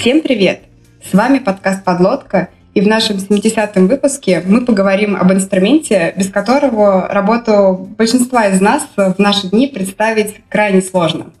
[0.00, 0.60] Всем привет!
[1.02, 7.08] С вами подкаст «Подлодка», и в нашем 70-м выпуске мы поговорим об инструменте, без которого
[7.08, 11.32] работу большинства из нас в наши дни представить крайне сложно.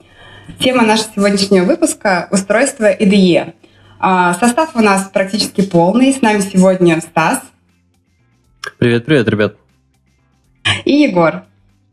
[0.58, 3.54] Тема нашего сегодняшнего выпуска– устройство IDE.
[4.00, 6.12] А, состав у нас практически полный.
[6.12, 7.40] С нами сегодня Стас.
[8.78, 9.54] Привет, привет, ребят.
[10.84, 11.44] И Егор.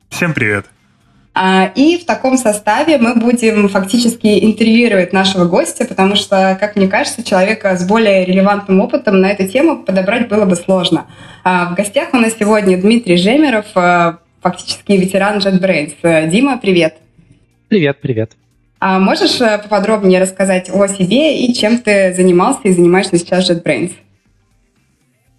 [0.10, 0.66] Всем привет.
[1.38, 6.88] А, и в таком составе мы будем фактически интервьюировать нашего гостя, потому что, как мне
[6.88, 11.08] кажется, человека с более релевантным опытом на эту тему подобрать было бы сложно.
[11.44, 16.30] А, в гостях у нас сегодня Дмитрий Жемеров, а, фактически ветеран JetBrains.
[16.30, 16.96] Дима, привет.
[17.68, 18.32] Привет, привет.
[18.80, 23.92] А можешь поподробнее рассказать о себе и чем ты занимался и занимаешься сейчас в JetBrains?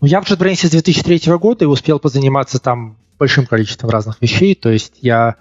[0.02, 4.54] Ну, я в JetBrains с 2003 года и успел позаниматься там большим количеством разных вещей.
[4.54, 5.36] То есть я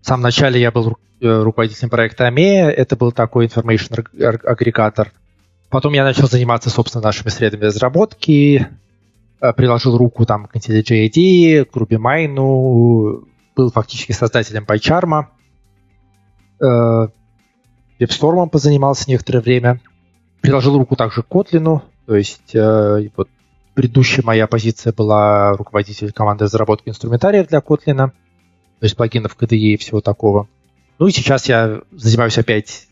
[0.00, 4.06] в самом начале я был э, руководителем проекта AMEA, это был такой information
[4.44, 5.12] агрегатор.
[5.70, 8.68] Потом я начал заниматься, собственно, нашими средами разработки,
[9.40, 13.24] э, приложил руку там к IntelliJ к RubyMine,
[13.56, 15.26] был фактически создателем PyCharm,
[18.00, 19.80] WebStorm э, позанимался некоторое время,
[20.40, 23.28] приложил руку также к Kotlin, то есть вот
[23.74, 28.12] предыдущая моя позиция была руководитель команды разработки инструментариев для Kotlin,
[28.80, 30.48] то есть плагинов KDE и всего такого.
[30.98, 32.88] Ну и сейчас я занимаюсь опять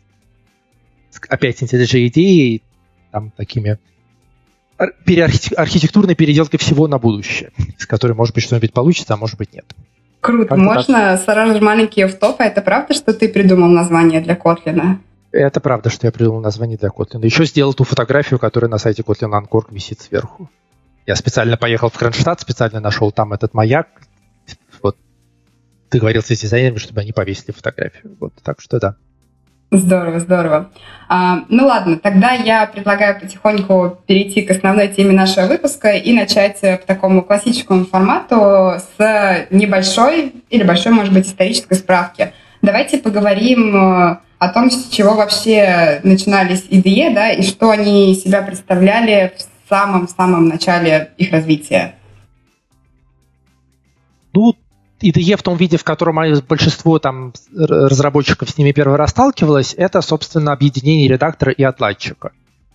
[1.29, 2.63] опять IntelliJ идеей,
[3.11, 3.79] там такими
[4.77, 9.65] архитектурной переделкой всего на будущее, с которой, может быть, что-нибудь получится, а может быть, нет.
[10.21, 10.49] Круто.
[10.49, 14.99] Как Можно сразу же маленький офф Это правда, что ты придумал название для Kotlin?
[15.33, 17.25] Это правда, что я придумал название для Kotlin.
[17.25, 20.51] Еще сделал ту фотографию, которая на сайте Kotlin Ancorg висит сверху.
[21.07, 23.87] Я специально поехал в Кронштадт, специально нашел там этот маяк,
[25.91, 28.17] договорился с дизайнерами, чтобы они повесили фотографию.
[28.19, 28.97] Вот, так что да.
[29.73, 30.71] Здорово, здорово.
[31.09, 36.61] А, ну ладно, тогда я предлагаю потихоньку перейти к основной теме нашего выпуска и начать
[36.61, 42.33] по такому классическому формату с небольшой или большой, может быть, исторической справки.
[42.63, 48.43] Давайте поговорим э, о том, с чего вообще начинались IDE, да, и что они себя
[48.43, 51.97] представляли в самом-самом начале их развития.
[54.33, 54.55] Ну,
[55.01, 56.17] IDE в том виде, в котором
[56.49, 62.33] большинство там разработчиков с ними первый раз сталкивалось, это, собственно, объединение редактора и отладчика.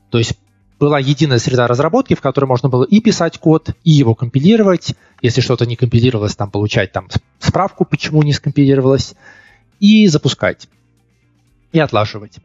[0.10, 0.38] То есть
[0.80, 4.96] была единая среда разработки, в которой можно было и писать код, и его компилировать.
[5.22, 7.08] Если что-то не компилировалось, там получать там
[7.40, 9.16] справку, почему не скомпилировалось,
[9.80, 10.68] и запускать,
[11.72, 12.38] и отлаживать.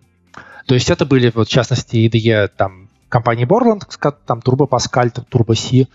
[0.66, 3.82] То есть это были, вот, в частности, IDE там, компании Borland,
[4.26, 5.86] там Turbo Pascal, Turbo C,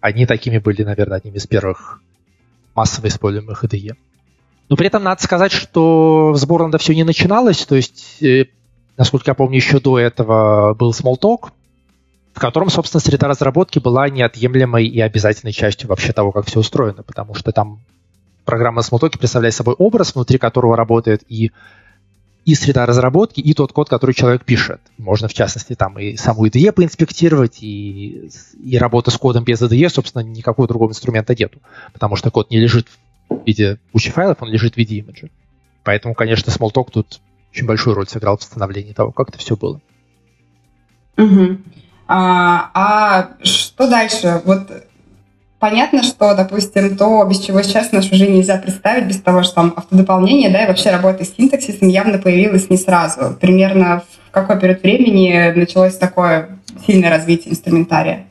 [0.00, 2.00] они такими были, наверное, одними из первых
[2.78, 3.96] массово используемых IDE.
[4.68, 8.46] Но при этом надо сказать, что с Борланда все не начиналось, то есть, э,
[8.96, 11.50] насколько я помню, еще до этого был Smalltalk,
[12.34, 17.02] в котором, собственно, среда разработки была неотъемлемой и обязательной частью вообще того, как все устроено,
[17.02, 17.80] потому что там
[18.44, 21.50] программа Smalltalk представляет собой образ, внутри которого работает и
[22.48, 24.80] и среда разработки, и тот код, который человек пишет.
[24.96, 29.90] Можно, в частности, там и саму IDE поинспектировать, и, и работа с кодом без IDE,
[29.90, 31.60] собственно, никакого другого инструмента нету,
[31.92, 32.88] потому что код не лежит
[33.28, 35.28] в виде кучи файлов, он лежит в виде имиджа.
[35.84, 37.20] Поэтому, конечно, Smalltalk тут
[37.52, 39.82] очень большую роль сыграл в становлении того, как это все было.
[41.18, 41.58] Угу.
[42.06, 44.40] А, а что дальше?
[44.46, 44.70] Вот
[45.58, 49.74] Понятно, что, допустим, то, без чего сейчас нашу жизнь нельзя представить, без того, что там
[49.76, 53.36] автодополнение, да, и вообще работа с синтаксисом явно появилась не сразу.
[53.40, 58.26] Примерно в какой период времени началось такое сильное развитие инструментария?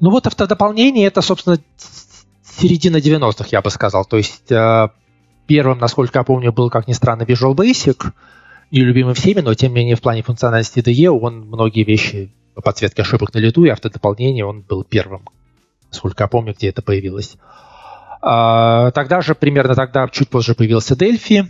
[0.00, 1.58] Ну вот автодополнение— это, собственно,
[2.42, 4.04] середина 90-х, я бы сказал.
[4.04, 4.88] То есть э,
[5.46, 8.12] первым, насколько я помню, был, как ни странно, Visual Basic,
[8.70, 13.32] нелюбимый всеми, но тем не менее в плане функциональности IDE он многие вещи подсветки ошибок
[13.34, 15.22] на лету и автодополнение он был первым,
[15.90, 17.36] сколько я помню, где это появилось.
[18.22, 21.48] А, тогда же, примерно тогда, чуть позже появился Delphi.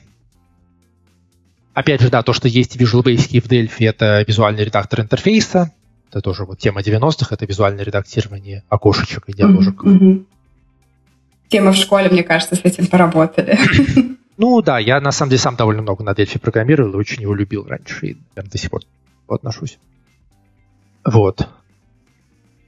[1.74, 5.72] Опять же, да, то, что есть Visual Basic в Delphi, это визуальный редактор интерфейса.
[6.10, 9.32] Это тоже вот тема 90-х, это визуальное редактирование окошечек и.
[9.32, 9.76] Mm-hmm.
[9.76, 10.24] Mm-hmm.
[11.48, 13.58] Тема в школе, мне кажется, с этим поработали.
[14.38, 17.34] Ну да, я на самом деле сам довольно много на Delphi программировал и очень его
[17.34, 18.82] любил раньше, и наверное, до сих пор
[19.28, 19.78] отношусь.
[21.06, 21.48] Вот.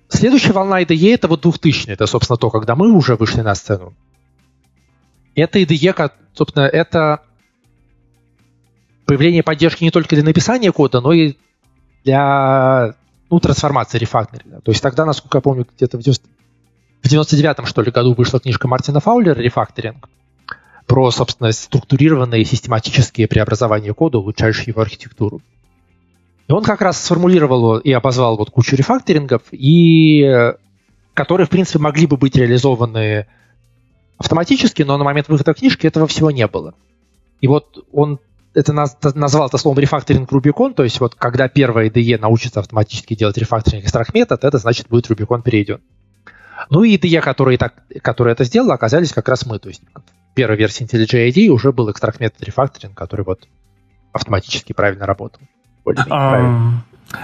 [0.08, 3.94] Следующая волна IDE это вот 2000 это, собственно, то, когда мы уже вышли на сцену.
[5.34, 7.22] Это IDE, собственно, это
[9.06, 11.37] появление поддержки не только для написания кода, но и
[12.05, 12.94] для
[13.31, 14.60] ну, трансформации, рефакторинга.
[14.60, 19.00] То есть тогда, насколько я помню, где-то в 99-м, что ли, году вышла книжка Мартина
[19.00, 20.08] Фаулера «Рефакторинг»,
[20.87, 25.43] про, собственно, структурированные систематические преобразования кода, улучшающие его архитектуру.
[26.48, 30.54] И он как раз сформулировал и обозвал вот кучу рефакторингов, и э,
[31.12, 33.26] которые, в принципе, могли бы быть реализованы
[34.16, 36.74] автоматически, но на момент выхода книжки этого всего не было.
[37.40, 38.18] И вот он
[38.54, 43.36] это назвал это словом рефакторинг Rubicon, то есть вот когда первая IDE научится автоматически делать
[43.36, 45.80] рефакторинг экстракт метод, это значит будет Rubicon перейден.
[46.70, 49.58] Ну и IDE, которые, так, которые это сделали, оказались как раз мы.
[49.58, 53.46] То есть в первой версии IntelliJ IDE уже был экстракт метод рефакторинг, который вот
[54.12, 55.42] автоматически правильно работал.
[56.11, 56.82] А,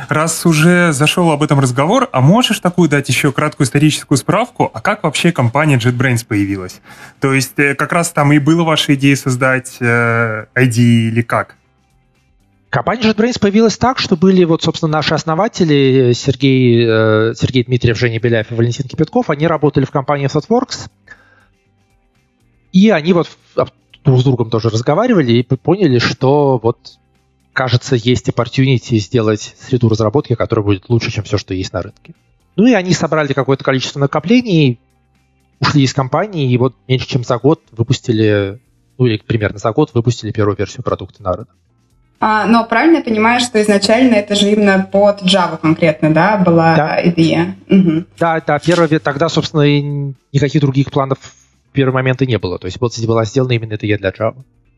[0.09, 4.81] раз уже зашел об этом разговор, а можешь такую дать еще краткую историческую справку, а
[4.81, 6.81] как вообще компания JetBrains появилась?
[7.21, 11.57] То есть э, как раз там и была ваша идея создать э, ID или как?
[12.71, 18.19] Компания JetBrains появилась так, что были вот, собственно, наши основатели Сергей, э, Сергей Дмитриев, Женя
[18.19, 19.31] Беляев и Валентин Кипятков.
[19.31, 20.89] Они работали в компании ThoughtWorks.
[22.73, 23.29] И они вот
[24.05, 26.99] друг с другом тоже разговаривали и поняли, что вот
[27.55, 32.15] кажется, есть opportunity сделать среду разработки, которая будет лучше, чем все, что есть на рынке.
[32.57, 34.79] Ну и они собрали какое-то количество накоплений,
[35.61, 38.61] ушли из компании, и вот меньше чем за год выпустили,
[38.99, 41.57] ну или примерно за год выпустили первую версию продукта на рынок.
[42.21, 46.75] А, но правильно я понимаю, что изначально это же именно под Java конкретно, да, была
[46.75, 47.09] да.
[47.09, 47.57] идея?
[47.69, 48.05] Угу.
[48.19, 49.63] Да, да, первая, тогда, собственно,
[50.33, 52.59] никаких других планов в первый момент и не было.
[52.59, 54.37] То есть была сделана именно IDE для Java.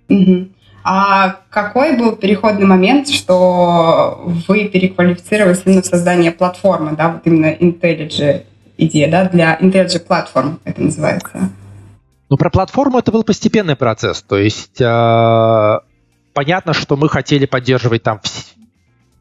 [0.08, 0.48] Угу.
[0.88, 7.46] А какой был переходный момент, что вы переквалифицировались именно в создание платформы, да, вот именно
[7.46, 8.44] IntelliJ
[8.78, 11.50] идея, да, для IntelliJ платформ это называется?
[12.30, 14.22] Ну, про платформу это был постепенный процесс.
[14.22, 15.78] То есть э,
[16.32, 18.20] понятно, что мы хотели поддерживать там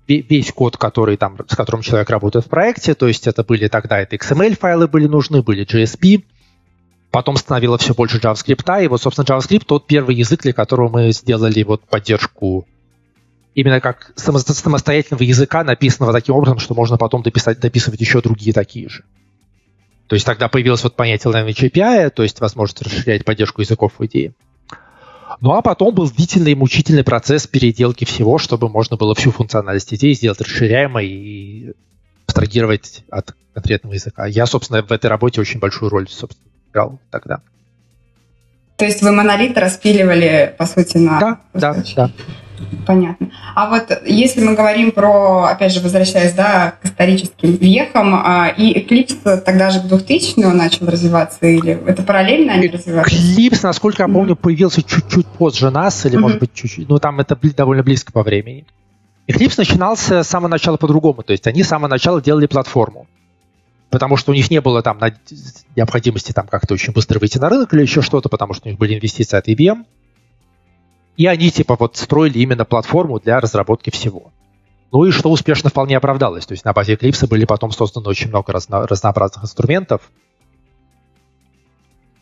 [0.08, 2.94] весь код, который там, с которым человек работает в проекте.
[2.94, 6.26] То есть это были тогда это XML-файлы были нужны, были JSP.
[7.16, 11.14] Потом становилось все больше JavaScript, и вот, собственно, JavaScript тот первый язык, для которого мы
[11.14, 12.68] сделали вот поддержку
[13.54, 18.90] именно как самостоятельного языка, написанного таким образом, что можно потом дописать, дописывать еще другие такие
[18.90, 19.06] же.
[20.08, 24.06] То есть тогда появилось вот понятие Language API, то есть возможность расширять поддержку языков в
[24.06, 24.34] идее.
[25.40, 29.94] Ну а потом был длительный и мучительный процесс переделки всего, чтобы можно было всю функциональность
[29.94, 31.72] идеи сделать расширяемой и
[32.26, 34.26] абстрагировать от конкретного языка.
[34.26, 36.44] Я, собственно, в этой работе очень большую роль, собственно,
[36.75, 37.39] играл тогда.
[38.77, 41.19] То есть вы монолит распиливали, по сути, на...
[41.19, 42.12] Да, да, да.
[42.86, 43.31] Понятно.
[43.54, 48.74] А вот если мы говорим про, опять же, возвращаясь да, к историческим вехам, а, и
[48.80, 53.38] Eclipse тогда же в 2000 начал развиваться, или это параллельно они развивались?
[53.38, 56.21] Eclipse, насколько я помню, появился чуть-чуть позже нас, или, mm-hmm.
[56.21, 58.66] может быть, чуть-чуть, ну, там это довольно близко по времени.
[59.28, 63.07] Eclipse начинался с самого начала по-другому, то есть они с самого начала делали платформу
[63.95, 65.00] потому что у них не было там
[65.77, 68.77] необходимости там как-то очень быстро выйти на рынок или еще что-то, потому что у них
[68.77, 69.86] были инвестиции от IBM.
[71.15, 74.33] И они типа вот строили именно платформу для разработки всего.
[74.92, 76.45] Ну и что успешно вполне оправдалось.
[76.45, 80.01] То есть на базе Eclipse были потом созданы очень много разно- разнообразных инструментов.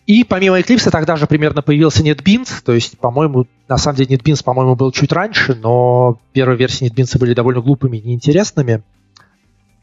[0.05, 4.43] И помимо Eclipse тогда же примерно появился NetBeans, то есть, по-моему, на самом деле NetBeans,
[4.43, 8.83] по-моему, был чуть раньше, но первые версии NetBeans были довольно глупыми и неинтересными.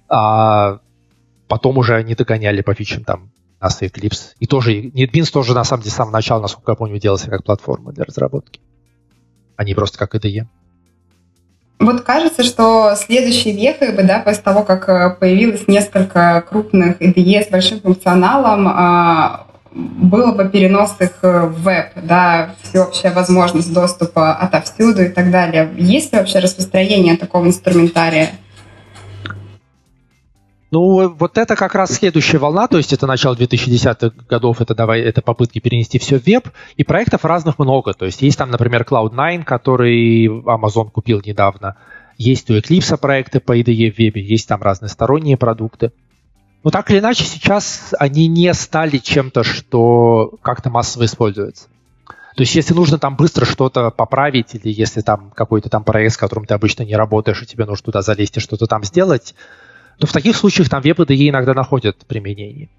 [0.09, 0.79] А
[1.51, 4.35] Потом уже они догоняли по фичам там нас и Eclipse.
[4.39, 7.43] И тоже NetBeans тоже на самом деле с самого начала, насколько я помню, делался как
[7.43, 8.61] платформа для разработки.
[9.57, 10.47] А просто как IDE.
[11.81, 17.43] Вот кажется, что следующей вехой бы, да, после того, как э, появилось несколько крупных IDE
[17.43, 25.03] с большим функционалом, а, было бы перенос их в веб, да, всеобщая возможность доступа отовсюду
[25.03, 25.69] и так далее.
[25.77, 28.31] Есть ли вообще распространение такого инструментария?
[30.71, 35.01] Ну, вот это как раз следующая волна, то есть это начало 2010-х годов, это, давай,
[35.01, 37.93] это попытки перенести все в веб, и проектов разных много.
[37.93, 41.77] То есть есть там, например, Cloud9, который Amazon купил недавно,
[42.19, 45.91] есть у Eclipse проекты по IDE в вебе, есть там разные сторонние продукты.
[46.63, 51.69] Но так или иначе, сейчас они не стали чем-то, что как-то массово используется.
[52.37, 56.17] То есть, если нужно там быстро что-то поправить, или если там какой-то там проект, с
[56.17, 59.35] которым ты обычно не работаешь, и тебе нужно туда залезть и что-то там сделать,
[60.01, 62.71] то в таких случаях там веб-IDE иногда находят применение.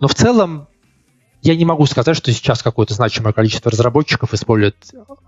[0.00, 0.68] Но в целом
[1.42, 4.76] я не могу сказать, что сейчас какое-то значимое количество разработчиков использует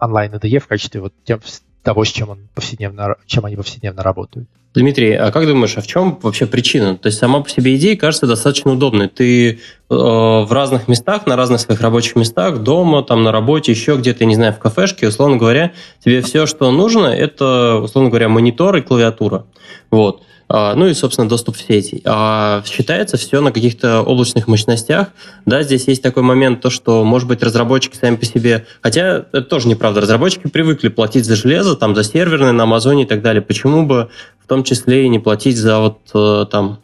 [0.01, 1.41] онлайн-IDE в качестве вот тем,
[1.83, 4.49] того, с чем, он повседневно, чем они повседневно работают.
[4.75, 6.97] Дмитрий, а как думаешь, а в чем вообще причина?
[6.97, 9.09] То есть сама по себе идея кажется достаточно удобной.
[9.09, 9.59] Ты э,
[9.89, 14.35] в разных местах, на разных своих рабочих местах, дома, там на работе, еще где-то, не
[14.35, 15.73] знаю, в кафешке, условно говоря,
[16.05, 19.47] тебе все, что нужно, это, условно говоря, монитор и клавиатура.
[19.91, 20.23] Вот.
[20.49, 22.03] А, ну и, собственно, доступ в сети.
[22.05, 25.09] А считается все на каких-то облачных мощностях.
[25.47, 28.67] Да, здесь есть такой момент, то, что, может быть, разработчики сами по себе...
[28.83, 30.01] Хотя это тоже неправда.
[30.01, 33.43] Разработчики привыкли платить за железо, там, за серверные на Амазоне и так далее.
[33.43, 34.11] Почему бы
[34.43, 36.81] в том числе и не платить за вот э, там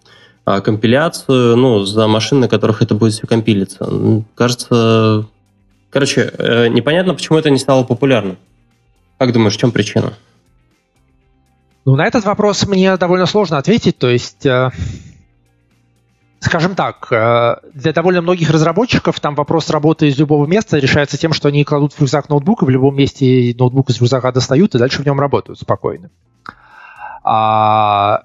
[0.46, 3.86] а, компиляцию, ну, за машины, на которых это будет все компилиться.
[4.34, 5.26] Кажется,
[5.90, 8.38] короче, э, непонятно, почему это не стало популярным.
[9.18, 10.14] Как думаешь, в чем причина?
[11.84, 13.98] Ну, на этот вопрос мне довольно сложно ответить.
[13.98, 14.70] То есть, э,
[16.40, 21.32] скажем так, э, для довольно многих разработчиков там вопрос работы из любого места решается тем,
[21.32, 24.78] что они кладут в рюкзак ноутбук, и в любом месте ноутбук из рюкзака достают, и
[24.78, 26.10] дальше в нем работают спокойно.
[27.22, 28.24] А,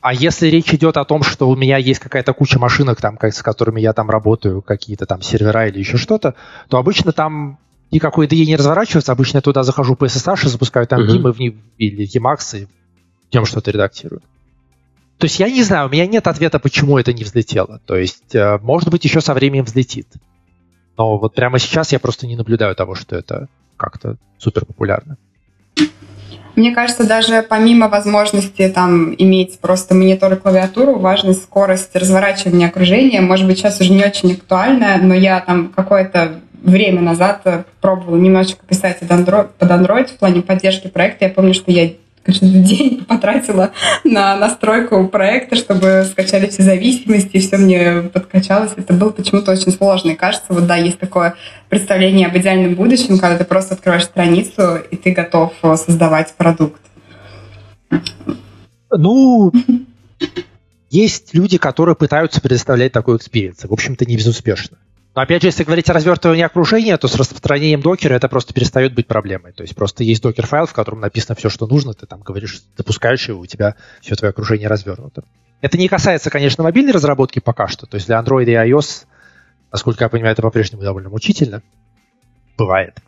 [0.00, 3.42] а если речь идет о том, что у меня есть какая-то куча машинок, там, с
[3.42, 6.34] которыми я там работаю, какие-то там сервера или еще что-то,
[6.68, 7.58] то обычно там
[7.90, 9.12] никакой IDE не разворачивается.
[9.12, 11.32] Обычно я туда захожу по SSH и запускаю там uh-huh.
[11.32, 12.68] в них, или Emacs и
[13.30, 14.22] тем что-то редактирую.
[15.18, 17.80] То есть я не знаю, у меня нет ответа, почему это не взлетело.
[17.86, 20.08] То есть, э, может быть, еще со временем взлетит.
[20.98, 25.16] Но вот прямо сейчас я просто не наблюдаю того, что это как-то супер популярно.
[26.54, 33.20] Мне кажется, даже помимо возможности там иметь просто монитор и клавиатуру, важна скорость разворачивания окружения.
[33.20, 37.42] Может быть, сейчас уже не очень актуально, но я там какое-то время назад
[37.82, 41.26] пробовала немножечко писать под Android в плане поддержки проекта.
[41.26, 41.92] Я помню, что я
[42.32, 43.72] день потратила
[44.04, 48.72] на настройку проекта, чтобы скачали все зависимости, и все мне подкачалось.
[48.76, 50.10] Это было почему-то очень сложно.
[50.10, 51.34] И кажется, вот да, есть такое
[51.68, 56.80] представление об идеальном будущем, когда ты просто открываешь страницу, и ты готов создавать продукт.
[58.90, 59.52] Ну,
[60.90, 63.64] есть люди, которые пытаются предоставлять такой experience.
[63.64, 64.78] В общем-то, не безуспешно.
[65.16, 68.94] Но опять же, если говорить о развертывании окружения, то с распространением докера это просто перестает
[68.94, 69.52] быть проблемой.
[69.52, 73.26] То есть просто есть докер-файл, в котором написано все, что нужно, ты там говоришь, запускаешь
[73.26, 75.24] его, у тебя все твое окружение развернуто.
[75.62, 77.86] Это не касается, конечно, мобильной разработки пока что.
[77.86, 79.06] То есть для Android и iOS,
[79.72, 81.62] насколько я понимаю, это по-прежнему довольно мучительно.
[82.58, 82.98] Бывает.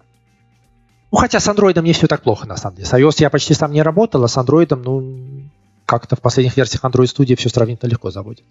[1.12, 2.88] Ну, хотя с Android не все так плохо, на самом деле.
[2.88, 5.50] С iOS я почти сам не работал, а с Android, ну,
[5.84, 8.46] как-то в последних версиях Android Studio все сравнительно легко заводит.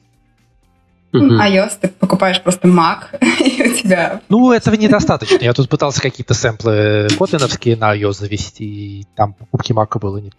[1.14, 1.40] Uh-huh.
[1.40, 4.22] iOS ты покупаешь просто Mac, и у тебя...
[4.30, 5.38] Ну, этого недостаточно.
[5.42, 10.32] Я тут пытался какие-то сэмплы котлиновские на iOS завести, и там покупки Mac было не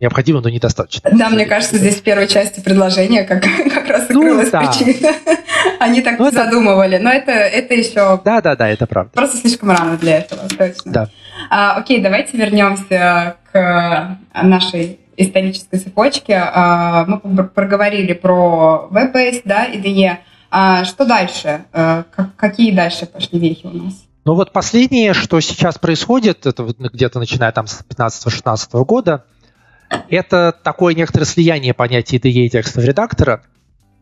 [0.00, 1.10] необходимо, но недостаточно.
[1.12, 3.42] Да, мне кажется, здесь в первой части предложения как,
[3.74, 4.60] как раз ну, крылась да.
[4.60, 5.14] причина.
[5.80, 8.20] Они так ну, задумывали, но это, это еще...
[8.24, 9.12] Да-да-да, это правда.
[9.14, 10.92] Просто слишком рано для этого, точно.
[10.92, 11.08] Да.
[11.50, 16.32] А, окей, давайте вернемся к нашей исторической цепочки.
[16.32, 20.18] А, мы проговорили про веб-based, да, IDE.
[20.50, 21.64] А что дальше?
[21.72, 22.04] А,
[22.36, 24.04] какие дальше пошли вехи у нас?
[24.24, 29.24] Ну вот последнее, что сейчас происходит, это где-то начиная там с 15-16 года,
[30.08, 33.42] это такое некоторое слияние понятий IDE и текстового редактора.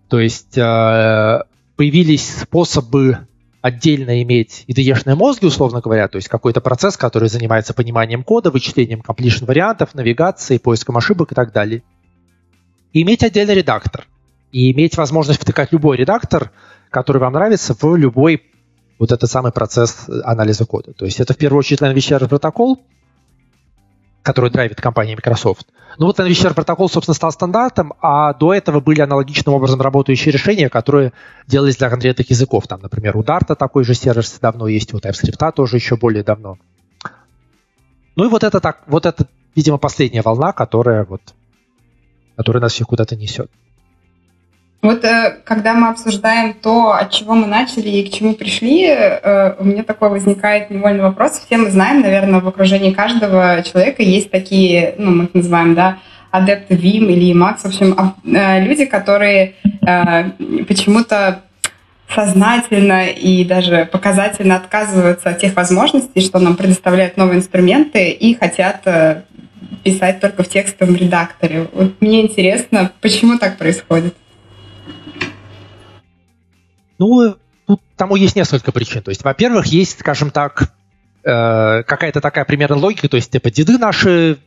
[0.09, 3.27] То есть появились способы
[3.63, 9.01] отдельно иметь IDE-шные мозги, условно говоря, то есть какой-то процесс, который занимается пониманием кода, вычислением
[9.01, 11.83] completion вариантов, навигацией, поиском ошибок и так далее.
[12.93, 14.07] И иметь отдельный редактор.
[14.51, 16.51] И иметь возможность втыкать любой редактор,
[16.91, 18.43] который вам нравится, в любой
[18.99, 20.93] вот этот самый процесс анализа кода.
[20.93, 22.85] То есть это в первую очередь Server протокол,
[24.23, 25.69] который драйвит компания Microsoft.
[25.99, 30.69] Ну вот NVShare протокол, собственно, стал стандартом, а до этого были аналогичным образом работающие решения,
[30.69, 31.13] которые
[31.47, 32.67] делались для конкретных языков.
[32.67, 36.59] Там, например, у Dart такой же сервис давно есть, у TypeScript тоже еще более давно.
[38.17, 41.23] Ну и вот это так, вот это, видимо, последняя волна, которая вот,
[42.37, 43.51] которая нас всех куда-то несет.
[44.83, 49.55] Вот э, когда мы обсуждаем то, от чего мы начали и к чему пришли, э,
[49.61, 51.41] у меня такой возникает невольный вопрос.
[51.47, 55.99] Все мы знаем, наверное, в окружении каждого человека есть такие, ну, мы их называем, да,
[56.33, 59.55] адепты ВИМ или Max, в общем, а, э, люди, которые
[60.67, 61.43] почему-то
[62.13, 68.87] сознательно и даже показательно отказываются от тех возможностей, что нам предоставляют новые инструменты, и хотят
[69.83, 71.67] писать только в текстовом редакторе.
[71.73, 74.15] Вот мне интересно, почему так происходит?
[77.03, 79.03] Ну, тут тому есть несколько причин.
[79.03, 80.73] То есть, во-первых, есть, скажем так,
[81.25, 84.39] э, какая-то такая примерная логика, то есть, типа, деды наши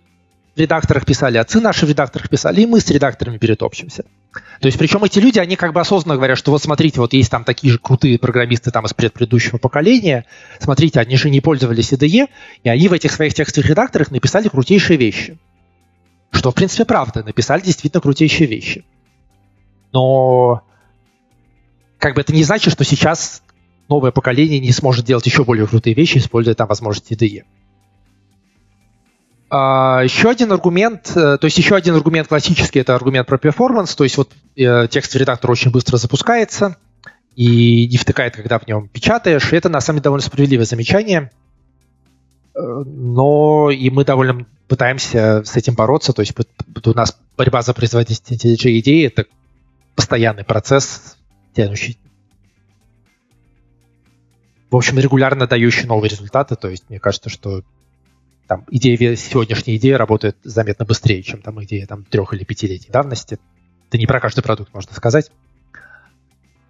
[0.55, 4.05] в редакторах писали, отцы наши в редакторах писали, и мы с редакторами перетопчемся.
[4.61, 7.29] То есть, причем эти люди, они как бы осознанно говорят, что вот смотрите, вот есть
[7.29, 10.23] там такие же крутые программисты там из предыдущего поколения,
[10.59, 12.29] смотрите, они же не пользовались IDE,
[12.63, 15.37] и они в этих своих текстовых редакторах написали крутейшие вещи.
[16.31, 18.85] Что, в принципе, правда, написали действительно крутейшие вещи.
[19.91, 20.63] Но
[21.99, 23.41] как бы это не значит, что сейчас
[23.89, 27.43] новое поколение не сможет делать еще более крутые вещи, используя там возможности IDE.
[29.49, 33.95] А, еще один аргумент, э, то есть еще один аргумент классический, это аргумент про перформанс,
[33.95, 36.77] то есть вот э, текстовый редактор очень быстро запускается
[37.35, 41.31] и не втыкает, когда в нем печатаешь, и это на самом деле довольно справедливое замечание,
[42.55, 46.11] э, но и мы довольно пытаемся с этим бороться.
[46.11, 46.33] То есть
[46.83, 49.25] у нас борьба за производительность идеи— это
[49.95, 51.17] постоянный процесс,
[51.55, 51.97] тянущий
[54.75, 56.57] в общем, регулярно дающий новые результаты.
[56.57, 57.63] То есть мне кажется, что
[58.45, 63.39] там идея, сегодняшняя идея работает заметно быстрее, чем там идея там, трех или пятилетней давности.
[63.87, 65.31] Это не про каждый продукт, можно сказать.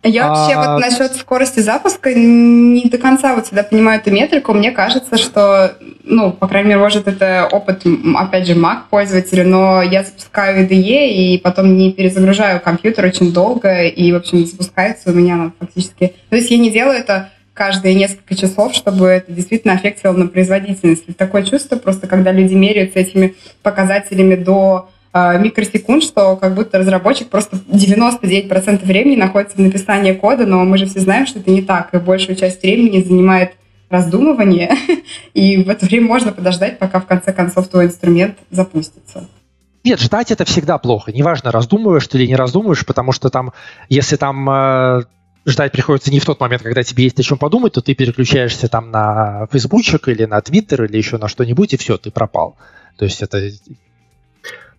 [0.04, 0.74] Я вообще а...
[0.74, 4.54] вот насчет скорости запуска не до конца вот всегда понимаю эту метрику.
[4.54, 7.84] Мне кажется, что, ну, по крайней мере, может, это опыт,
[8.16, 13.84] опять же, Mac пользователя, но я запускаю IDE и потом не перезагружаю компьютер очень долго,
[13.84, 16.14] и, в общем, запускается у меня она фактически...
[16.30, 21.06] То есть я не делаю это каждые несколько часов, чтобы это действительно аффектировало на производительность.
[21.18, 23.34] Такое чувство просто, когда люди меряются этими
[23.64, 30.66] показателями до микросекунд, что как будто разработчик просто 99% времени находится в написании кода, но
[30.66, 33.54] мы же все знаем, что это не так, и большую часть времени занимает
[33.90, 34.76] раздумывание,
[35.34, 39.28] и в это время можно подождать, пока в конце концов твой инструмент запустится.
[39.86, 41.12] Нет, ждать это всегда плохо.
[41.12, 43.54] Неважно, раздумываешь ты или не раздумываешь, потому что там,
[43.88, 45.04] если там э,
[45.46, 48.68] ждать приходится не в тот момент, когда тебе есть о чем подумать, то ты переключаешься
[48.68, 52.58] там на фейсбучек или на твиттер или еще на что-нибудь, и все, ты пропал.
[52.98, 53.52] То есть это...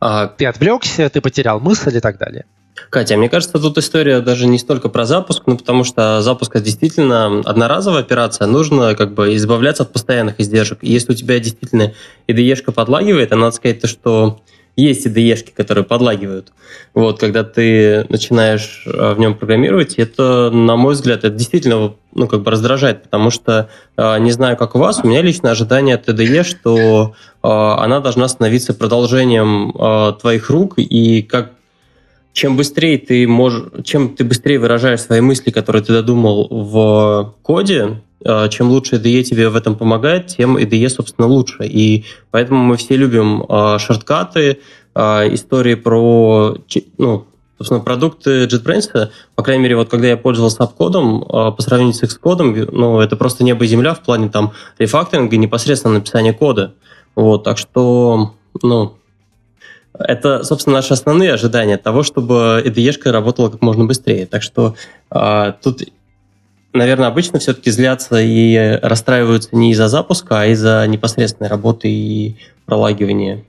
[0.00, 0.28] А...
[0.28, 2.44] Ты отвлекся, ты потерял мысль и так далее.
[2.90, 6.64] Катя, мне кажется, тут история даже не столько про запуск, ну, потому что запуск это
[6.64, 10.78] действительно одноразовая операция, нужно как бы избавляться от постоянных издержек.
[10.82, 11.94] Если у тебя действительно
[12.28, 14.40] IDE-шка подлагивает, а надо сказать то, что
[14.76, 16.52] есть IDE, которые подлагивают.
[16.92, 22.26] Вот, когда ты начинаешь э, в нем программировать, это, на мой взгляд, это действительно ну,
[22.26, 25.94] как бы раздражает, потому что, э, не знаю, как у вас, у меня личное ожидание
[25.94, 29.72] от IDE, что э, она должна становиться продолжением
[30.20, 31.52] твоих рук, и как
[32.32, 38.02] чем быстрее ты можешь, чем ты быстрее выражаешь свои мысли, которые ты додумал в коде,
[38.24, 41.64] Э, чем лучше IDE тебе в этом помогает, тем IDE, собственно, лучше.
[41.64, 44.58] И поэтому мы все любим э, шорткаты,
[44.94, 46.56] э, истории про
[46.98, 47.26] ну,
[47.58, 52.70] собственно, продукты JetBrains, по крайней мере, вот когда я пользовался апкодом, по сравнению с Xcode,
[52.70, 56.74] ну, это просто небо и земля в плане там рефакторинга и непосредственно написания кода.
[57.14, 58.94] Вот, так что, ну,
[59.98, 64.26] это, собственно, наши основные ожидания того, чтобы IDE работала как можно быстрее.
[64.26, 64.74] Так что
[65.10, 65.82] э, тут
[66.76, 73.44] наверное, обычно все-таки злятся и расстраиваются не из-за запуска, а из-за непосредственной работы и пролагивания.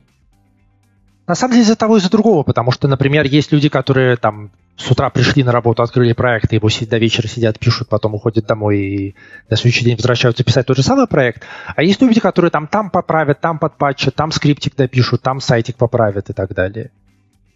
[1.28, 4.90] На самом деле из-за того, из-за другого, потому что, например, есть люди, которые там с
[4.90, 8.78] утра пришли на работу, открыли проект, и его до вечера сидят, пишут, потом уходят домой
[8.78, 9.16] и
[9.50, 11.44] на следующий день возвращаются писать тот же самый проект.
[11.76, 16.30] А есть люди, которые там, там поправят, там подпатчат, там скриптик допишут, там сайтик поправят
[16.30, 16.92] и так далее.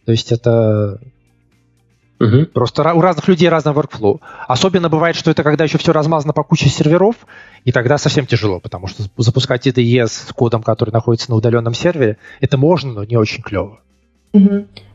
[0.05, 0.99] То есть это
[2.21, 2.47] Угу.
[2.53, 4.19] Просто у разных людей разный workflow.
[4.47, 7.15] Особенно бывает, что это когда еще все размазано по куче серверов,
[7.65, 12.17] и тогда совсем тяжело, потому что запускать IDE с кодом, который находится на удаленном сервере,
[12.39, 13.79] это можно, но не очень клево.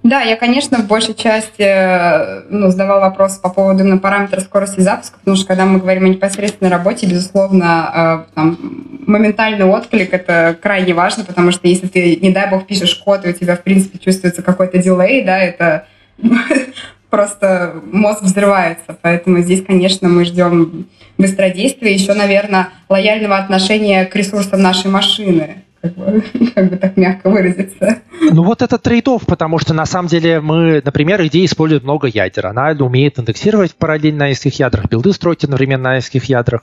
[0.03, 4.81] Да, я, конечно, в большей части э, ну, задавал вопрос по поводу именно параметра скорости
[4.81, 8.59] запуска, потому что когда мы говорим о непосредственной работе, безусловно, э, там,
[9.07, 13.31] моментальный отклик— это крайне важно, потому что если ты, не дай бог, пишешь код, и
[13.31, 15.87] у тебя, в принципе, чувствуется какой-то дилей, да, это
[17.11, 18.97] просто мозг взрывается.
[19.01, 20.87] Поэтому здесь, конечно, мы ждем
[21.19, 25.63] быстродействия, еще, наверное, лояльного отношения к ресурсам нашей машины.
[25.81, 27.99] Как бы, как бы так мягко выразиться.
[28.31, 32.47] Ну вот это трейдов, потому что на самом деле мы, например, идея использует много ядер.
[32.47, 36.63] Она умеет индексировать параллельно на нескольких ядрах, билды строить одновременно на нескольких ядрах.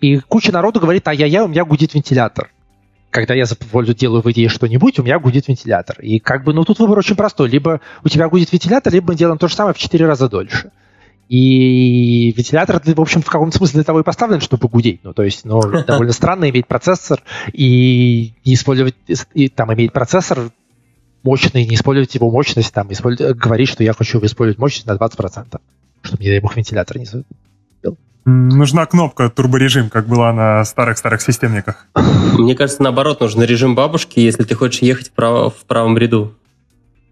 [0.00, 2.50] И куча народу говорит, а я-я, у меня гудит вентилятор
[3.14, 3.44] когда я
[3.94, 6.00] делаю в идее что-нибудь, у меня гудит вентилятор.
[6.00, 7.48] И как бы, ну тут выбор очень простой.
[7.48, 10.72] Либо у тебя гудит вентилятор, либо мы делаем то же самое в 4 раза дольше.
[11.28, 15.04] И вентилятор, в общем, в каком-то смысле для того и поставлен, чтобы гудеть.
[15.04, 17.22] Ну, то есть, ну, довольно странно иметь процессор
[17.52, 18.96] и не использовать,
[19.32, 20.50] и там иметь процессор
[21.22, 25.60] мощный, не использовать его мощность, там, использовать, говорить, что я хочу использовать мощность на 20%,
[26.02, 27.06] чтобы, не дай бог, вентилятор не
[28.26, 31.86] Нужна кнопка турборежим, как была на старых-старых системниках.
[32.38, 36.34] Мне кажется, наоборот, нужен режим бабушки, если ты хочешь ехать вправо, в правом ряду.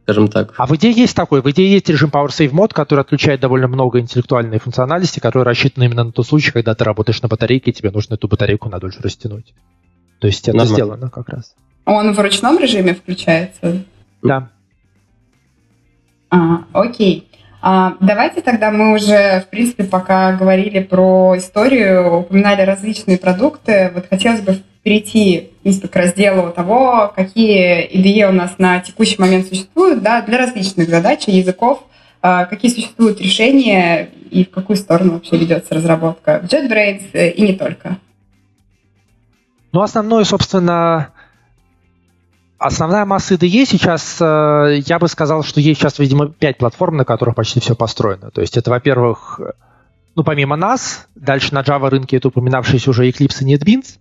[0.04, 0.54] Скажем так.
[0.56, 1.42] А в идее есть такой.
[1.42, 5.84] В идее есть режим Power Save Mode, который отключает довольно много интеллектуальной функциональности, который рассчитан
[5.84, 9.00] именно на тот случай, когда ты работаешь на батарейке, и тебе нужно эту батарейку надольше
[9.02, 9.54] растянуть.
[10.18, 10.74] То есть это Нормально.
[10.74, 11.54] сделано как раз.
[11.84, 13.84] Он в ручном режиме включается?
[14.22, 14.48] Да.
[16.30, 17.28] А, окей.
[17.64, 23.92] А, давайте тогда мы уже, в принципе, пока говорили про историю, упоминали различные продукты.
[23.94, 29.20] Вот хотелось бы перейти, в принципе, к разделу того, какие IDE у нас на текущий
[29.20, 31.84] момент существуют да, для различных задач и языков,
[32.20, 37.42] а, какие существуют решения и в какую сторону вообще ведется разработка в JetBrains э, и
[37.42, 37.98] не только.
[39.70, 41.10] Ну, основное, собственно,
[42.64, 47.04] Основная масса IDE сейчас, э, я бы сказал, что есть сейчас, видимо, пять платформ, на
[47.04, 48.30] которых почти все построено.
[48.30, 49.40] То есть это, во-первых,
[50.14, 53.98] ну, помимо нас, дальше на Java рынке это упоминавшиеся уже Eclipse и NetBeans.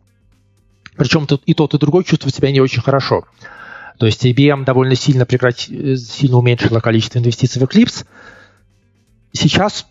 [0.95, 3.23] Причем и тот, и другой чувствуют себя не очень хорошо.
[3.97, 5.95] То есть IBM довольно сильно, прекрати...
[5.95, 8.05] сильно уменьшила количество инвестиций в Eclipse.
[9.33, 9.87] Сейчас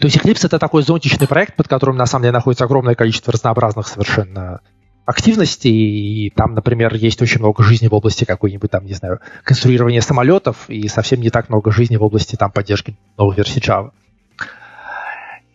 [0.00, 3.34] то есть Eclipse это такой зонтичный проект, под которым на самом деле находится огромное количество
[3.34, 4.60] разнообразных совершенно
[5.10, 10.00] активностей, и там, например, есть очень много жизни в области какой-нибудь там, не знаю, конструирования
[10.00, 13.90] самолетов, и совсем не так много жизни в области там поддержки новых версий Java.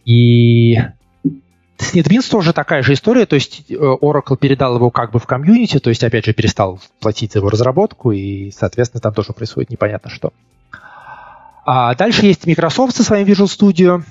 [0.06, 0.78] И
[1.78, 5.26] с NetBeans тоже такая же история, то есть э, Oracle передал его как бы в
[5.26, 9.72] комьюнити, то есть, опять же, перестал платить за его разработку, и, соответственно, там тоже происходит
[9.72, 10.32] непонятно что.
[11.66, 14.04] А дальше есть Microsoft со своим Visual Studio.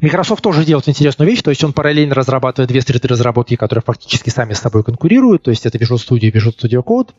[0.00, 4.30] Microsoft тоже делает интересную вещь, то есть он параллельно разрабатывает две среды разработки, которые фактически
[4.30, 7.10] сами с собой конкурируют, то есть это Visual Studio и Visual Studio Code.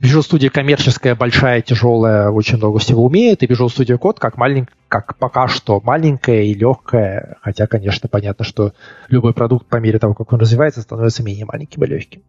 [0.00, 4.66] Visual Studio коммерческая, большая, тяжелая, очень много всего умеет, и Visual Studio Code как, малень...
[4.88, 8.74] как пока что маленькая и легкая, хотя, конечно, понятно, что
[9.08, 12.22] любой продукт по мере того, как он развивается, становится менее маленьким и легким.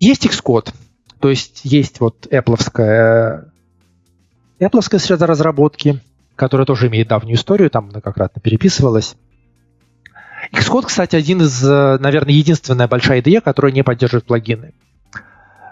[0.00, 0.72] Есть Xcode,
[1.20, 2.56] то есть есть вот Apple
[4.60, 6.00] Apple среда разработки,
[6.40, 9.14] которая тоже имеет давнюю историю, там многократно переписывалась.
[10.54, 14.72] Xcode, кстати, один из, э, наверное, единственная большая IDE, которая не поддерживает плагины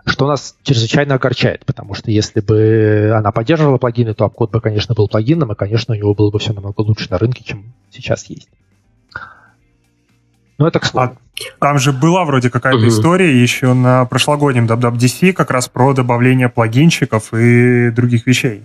[0.06, 4.94] что нас чрезвычайно огорчает, потому что если бы она поддерживала плагины, то Апкод бы, конечно,
[4.94, 8.24] был плагином, и, конечно, у него было бы все намного лучше на рынке, чем сейчас
[8.24, 8.48] есть.
[10.56, 11.08] Но это к слову.
[11.08, 12.88] А там же была вроде какая-то угу.
[12.88, 18.64] история еще на прошлогоднем WWDC как раз про добавление плагинчиков и других вещей.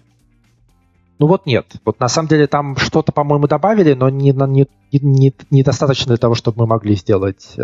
[1.20, 1.68] Ну вот нет.
[1.86, 6.36] Вот на самом деле там что-то, по-моему, добавили, но не, не, не, недостаточно для того,
[6.36, 7.62] чтобы мы могли сделать э,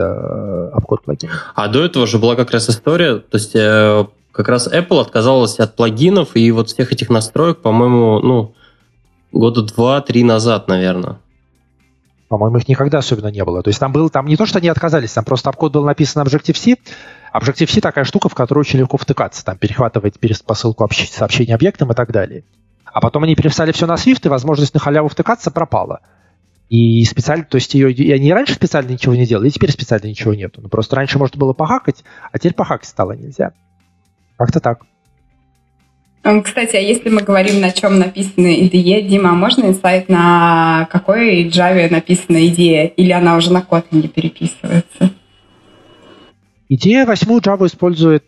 [0.74, 1.34] обход плагина.
[1.56, 5.60] А до этого же была как раз история, то есть э, как раз Apple отказалась
[5.60, 8.54] от плагинов и вот всех этих настроек, по-моему, ну,
[9.32, 11.18] года два-три назад, наверное.
[12.30, 13.64] По-моему, их никогда особенно не было.
[13.64, 16.24] То есть там был, там не то, что они отказались, там просто обкод был написан
[16.24, 16.76] на Objective-C.
[17.34, 22.12] Objective-C такая штука, в которую очень легко втыкаться, там перехватывать посылку сообщения объектам и так
[22.12, 22.44] далее.
[22.92, 26.02] А потом они переписали все на Swift, и возможность на халяву втыкаться пропала.
[26.70, 30.08] И специально, то есть ее, и они раньше специально ничего не делали, и теперь специально
[30.08, 30.62] ничего нету.
[30.62, 33.54] Ну, просто раньше можно было похакать, а теперь похакать стало нельзя.
[34.38, 34.82] Как-то так.
[36.44, 41.48] Кстати, а если мы говорим, на чем написана IDE, Дима, а можно инсайт на какой
[41.48, 42.86] Java написана идея?
[42.86, 45.12] Или она уже на Kotlin переписывается?
[46.68, 48.26] Идея восьмую Java использует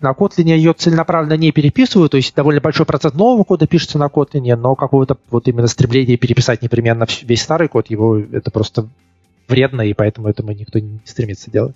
[0.00, 4.06] на Kotlin ее целенаправленно не переписываю, то есть довольно большой процент нового кода пишется на
[4.06, 8.88] Kotlin, но какого-то вот именно стремления переписать непременно весь старый код, его это просто
[9.48, 11.74] вредно, и поэтому этому никто не стремится делать.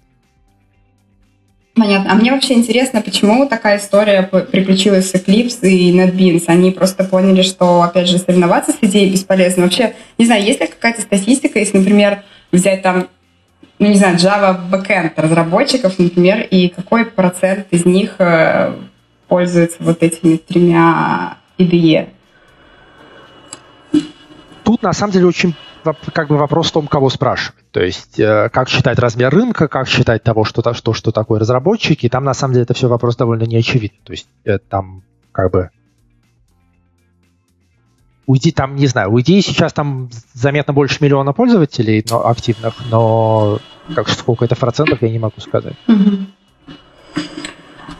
[1.74, 2.12] Понятно.
[2.12, 6.44] А мне вообще интересно, почему такая история приключилась с Eclipse и NetBeans?
[6.48, 9.62] Они просто поняли, что, опять же, соревноваться с идеей бесполезно.
[9.62, 13.08] Вообще, не знаю, есть ли какая-то статистика, если, например, взять там
[13.83, 18.77] ну, не знаю, Java backend разработчиков, например, и какой процент из них э,
[19.27, 22.09] пользуется вот этими тремя IDE?
[24.62, 25.57] Тут, на самом деле, очень
[26.12, 27.64] как бы вопрос в том, кого спрашивать.
[27.73, 32.09] То есть, э, как считать размер рынка, как считать того, что, что, что такое разработчики.
[32.09, 34.01] Там, на самом деле, это все вопрос довольно неочевидный.
[34.05, 35.71] То есть, э, там как бы
[38.33, 42.75] у ID там, не знаю, у ID сейчас там заметно больше миллиона пользователей но, активных,
[42.90, 43.59] но
[43.95, 45.75] как сколько это в процентах, я не могу сказать.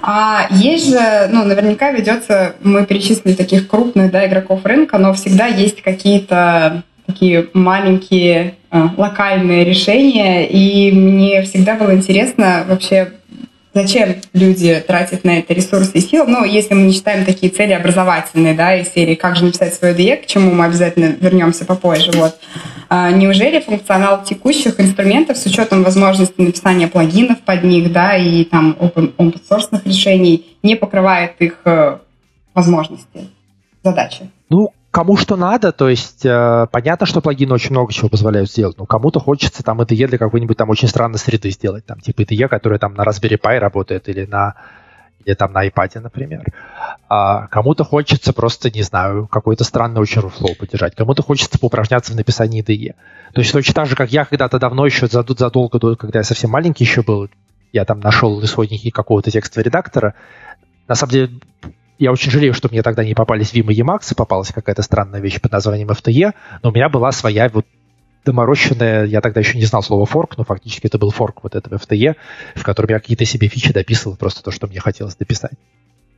[0.05, 5.47] А есть же, ну, наверняка ведется, мы перечислили таких крупных да, игроков рынка, но всегда
[5.47, 13.12] есть какие-то такие маленькие э, локальные решения, и мне всегда было интересно вообще
[13.74, 16.26] зачем люди тратят на это ресурсы и силы.
[16.26, 19.94] Ну, если мы не считаем такие цели образовательные, да, из серии «Как же написать свой
[19.94, 22.38] DE», к чему мы обязательно вернемся попозже, вот.
[22.88, 28.76] А неужели функционал текущих инструментов с учетом возможности написания плагинов под них, да, и там
[28.78, 31.98] open, open source решений не покрывает их э,
[32.54, 33.30] возможности,
[33.82, 34.30] задачи?
[34.50, 38.78] Ну, кому что надо, то есть э, понятно, что плагины очень много чего позволяют сделать,
[38.78, 42.46] но кому-то хочется там IDE для какой-нибудь там очень странной среды сделать, там типа IDE,
[42.46, 44.55] которая там на Raspberry Pi работает или на
[45.24, 46.44] или там на iPad, например.
[47.09, 50.96] А кому-то хочется просто, не знаю, какой-то странный очень руфлоу поддержать.
[50.96, 52.94] Кому-то хочется поупражняться в написании IDE.
[53.33, 56.50] То есть точно так же, как я когда-то давно еще задолго до, когда я совсем
[56.50, 57.28] маленький еще был,
[57.72, 60.14] я там нашел исходники какого-то текстового редактора.
[60.88, 61.31] На самом деле,
[62.03, 65.21] я очень жалею, что мне тогда не попались Vim и Emacs, и попалась какая-то странная
[65.21, 67.67] вещь под названием FTE, но у меня была своя вот
[68.25, 71.77] доморощенная, я тогда еще не знал слова форк, но фактически это был форк вот этого
[71.77, 72.15] FTE,
[72.55, 75.53] в котором я какие-то себе фичи дописывал, просто то, что мне хотелось дописать.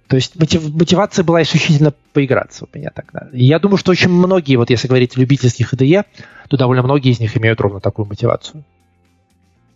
[0.09, 3.29] То есть мотив, мотивация была исключительно поиграться у меня тогда.
[3.33, 6.05] И я думаю, что очень многие, вот если говорить о любительских IDE,
[6.49, 8.65] то довольно многие из них имеют ровно такую мотивацию.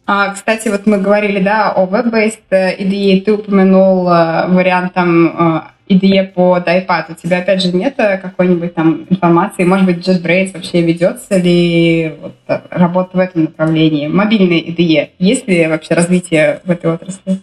[0.07, 5.61] А, кстати, вот мы говорили, да, о web-based IDE, ты упомянул э, вариант там э,
[5.88, 7.12] IDE под iPad.
[7.12, 9.64] У тебя, опять же, нет какой-нибудь там информации?
[9.64, 12.35] Может быть, JetBrains вообще ведется ли вот,
[12.70, 14.07] работа в этом направлении?
[14.07, 15.11] Мобильный IDE.
[15.18, 17.40] Есть ли вообще развитие в этой отрасли?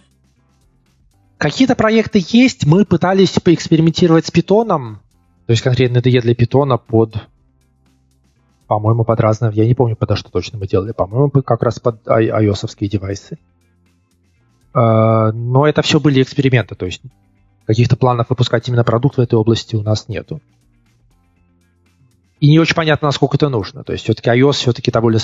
[1.38, 2.65] Какие-то проекты есть.
[2.65, 5.01] Мы пытались поэкспериментировать с питоном,
[5.47, 7.15] то есть конкретно IDE для питона под,
[8.67, 12.05] по-моему, под разные, я не помню, подо что точно мы делали, по-моему, как раз под
[12.08, 13.38] ios девайсы.
[14.73, 17.01] А, но это все были эксперименты, то есть
[17.65, 20.41] каких-то планов выпускать именно продукт в этой области у нас нету.
[22.39, 23.84] И не очень понятно, насколько это нужно.
[23.84, 25.19] То есть все-таки iOS все-таки довольно...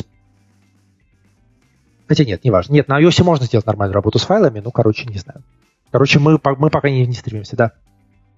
[2.08, 2.74] Хотя нет, неважно.
[2.74, 5.44] Нет, на iOS можно сделать нормальную работу с файлами, ну, короче, не знаю.
[5.92, 7.72] Короче, мы, мы пока не, не стремимся, да.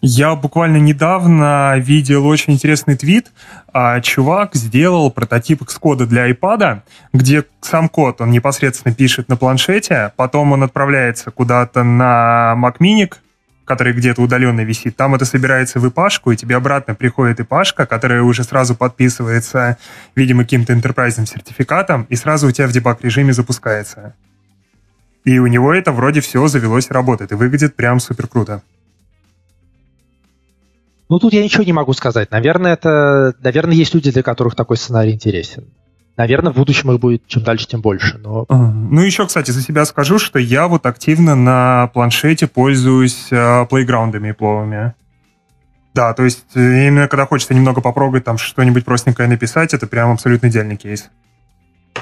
[0.06, 3.32] Я буквально недавно видел очень интересный твит.
[3.72, 6.82] А, чувак сделал прототип Xcode для iPad,
[7.13, 13.13] где сам код он непосредственно пишет на планшете, потом он отправляется куда-то на Mac Mini,
[13.65, 14.95] который где-то удаленно висит.
[14.95, 19.78] Там это собирается в ипашку, и тебе обратно приходит ипашка, которая уже сразу подписывается,
[20.15, 24.15] видимо, каким-то enterprise сертификатом, и сразу у тебя в дебаг-режиме запускается.
[25.23, 28.62] И у него это вроде все завелось и работает, и выглядит прям супер круто.
[31.10, 32.32] Ну, тут я ничего не могу сказать.
[32.32, 33.36] Наверное, это...
[33.39, 35.65] Наверное, есть люди, для которых такой сценарий интересен.
[36.15, 38.19] Наверное, в будущем их будет чем дальше, тем больше.
[38.19, 38.45] Но...
[38.49, 44.30] Ну, еще, кстати, за себя скажу, что я вот активно на планшете пользуюсь э, плейграундами
[44.30, 44.93] и пловами.
[45.95, 50.12] Да, то есть э, именно когда хочется немного попробовать там что-нибудь простенькое написать, это прям
[50.12, 51.10] абсолютно идеальный кейс.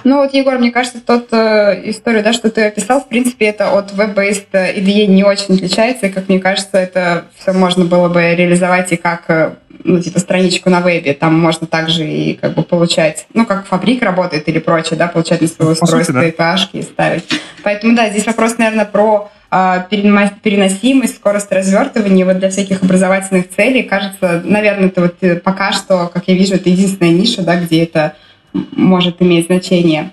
[0.04, 3.78] Ну вот, Егор, мне кажется, тот э, историю, да, что ты описал, в принципе, это
[3.78, 8.22] от web-based IDE не очень отличается, и, как мне кажется, это все можно было бы
[8.34, 9.52] реализовать и как, э,
[9.84, 14.02] ну, типа, страничку на вебе, там можно также и как бы получать, ну, как фабрик
[14.02, 16.28] работает или прочее, да, получать на свое устройство да.
[16.28, 17.26] API и ставить.
[17.64, 23.84] Поэтому, да, здесь вопрос, наверное, про э, переносимость, скорость развертывания вот для всяких образовательных целей.
[23.84, 27.84] Кажется, наверное, это вот э, пока что, как я вижу, это единственная ниша, да, где
[27.84, 28.16] это
[28.54, 30.12] может иметь значение.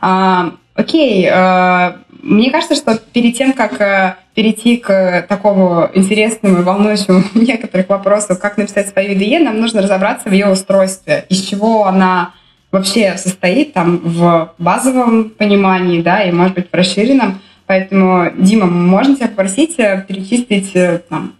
[0.00, 6.62] А, окей, а, мне кажется, что перед тем, как а, перейти к такому интересному и
[6.62, 11.86] волнующему некоторых вопросу, как написать свою IDE, нам нужно разобраться в ее устройстве, из чего
[11.86, 12.34] она
[12.72, 17.40] вообще состоит там в базовом понимании, да, и, может быть, в расширенном.
[17.66, 21.34] Поэтому, Дима, можно тебя попросить э, перечислить э, там,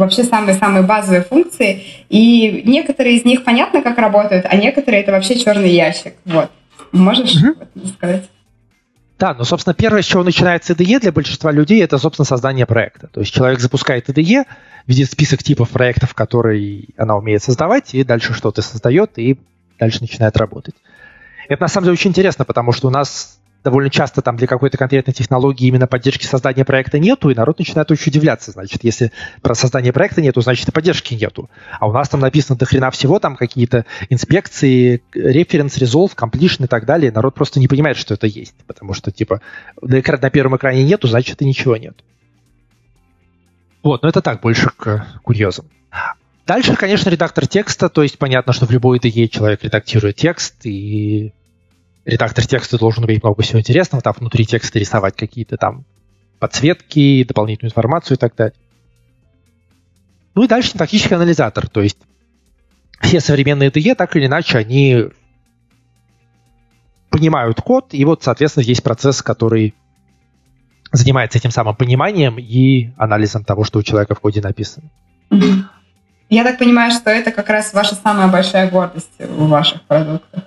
[0.00, 5.38] вообще самые-самые базовые функции, и некоторые из них понятно, как работают, а некоторые это вообще
[5.38, 6.14] черный ящик.
[6.24, 6.50] Вот.
[6.92, 7.54] Можешь угу.
[7.96, 8.28] сказать?
[9.18, 13.06] Да, ну, собственно, первое, с чего начинается IDE для большинства людей, это, собственно, создание проекта.
[13.08, 14.46] То есть человек запускает IDE,
[14.86, 19.38] видит список типов проектов, которые она умеет создавать, и дальше что-то создает, и
[19.78, 20.74] дальше начинает работать.
[21.48, 24.78] Это, на самом деле, очень интересно, потому что у нас довольно часто там для какой-то
[24.78, 28.52] конкретной технологии именно поддержки создания проекта нету, и народ начинает очень удивляться.
[28.52, 31.50] Значит, если про создание проекта нету, значит и поддержки нету.
[31.78, 36.68] А у нас там написано до хрена всего, там какие-то инспекции, референс, резолв, completion и
[36.68, 37.12] так далее.
[37.12, 39.40] Народ просто не понимает, что это есть, потому что, типа,
[39.82, 41.96] на, на первом экране нету, значит и ничего нет.
[43.82, 45.66] Вот, но это так, больше к курьезам.
[46.46, 51.32] Дальше, конечно, редактор текста, то есть понятно, что в любой IDE человек редактирует текст, и
[52.04, 55.84] редактор текста должен уметь много всего интересного, там внутри текста рисовать какие-то там
[56.38, 58.54] подсветки, дополнительную информацию и так далее.
[60.34, 61.98] Ну и дальше синтактический анализатор, то есть
[63.00, 65.08] все современные IDE, так или иначе, они
[67.10, 69.74] понимают код, и вот, соответственно, есть процесс, который
[70.92, 74.88] занимается этим самым пониманием и анализом того, что у человека в коде написано.
[76.28, 80.44] Я так понимаю, что это как раз ваша самая большая гордость в ваших продуктах.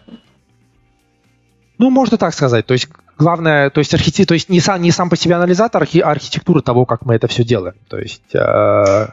[1.83, 2.65] Ну, можно так сказать.
[2.65, 5.83] То есть главное, то есть архитектура, то есть не сам, не сам по себе анализатор,
[5.83, 7.75] а архитектура того, как мы это все делаем.
[7.89, 9.07] То есть, э,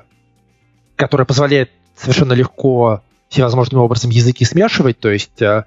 [0.94, 5.00] которая позволяет совершенно легко всевозможным образом языки смешивать.
[5.00, 5.64] То есть, э,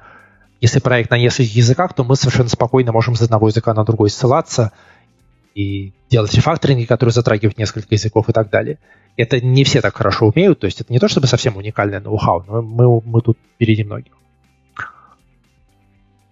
[0.61, 4.09] если проект на нескольких языках, то мы совершенно спокойно можем с одного языка на другой
[4.09, 4.71] ссылаться
[5.55, 8.79] и делать рефакторинги, которые затрагивают несколько языков и так далее.
[9.17, 12.45] Это не все так хорошо умеют, то есть это не то чтобы совсем уникальное ноу-хау,
[12.47, 14.13] но мы, мы тут впереди многих.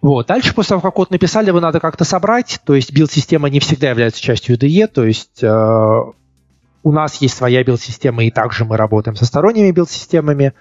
[0.02, 0.28] Вот.
[0.28, 2.60] Дальше, после того, как код написали, его надо как-то собрать.
[2.66, 4.88] То есть билд-система не всегда является частью IDE.
[4.88, 6.02] То есть э,
[6.84, 10.54] у нас есть своя билд-система, и также мы работаем со сторонними билд-системами.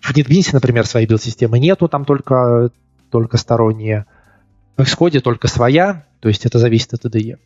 [0.00, 2.70] В NetBeans, например, своей билд-системы нету, там только
[3.10, 4.06] только сторонние.
[4.76, 7.38] В Xcode только своя, то есть это зависит от IDE.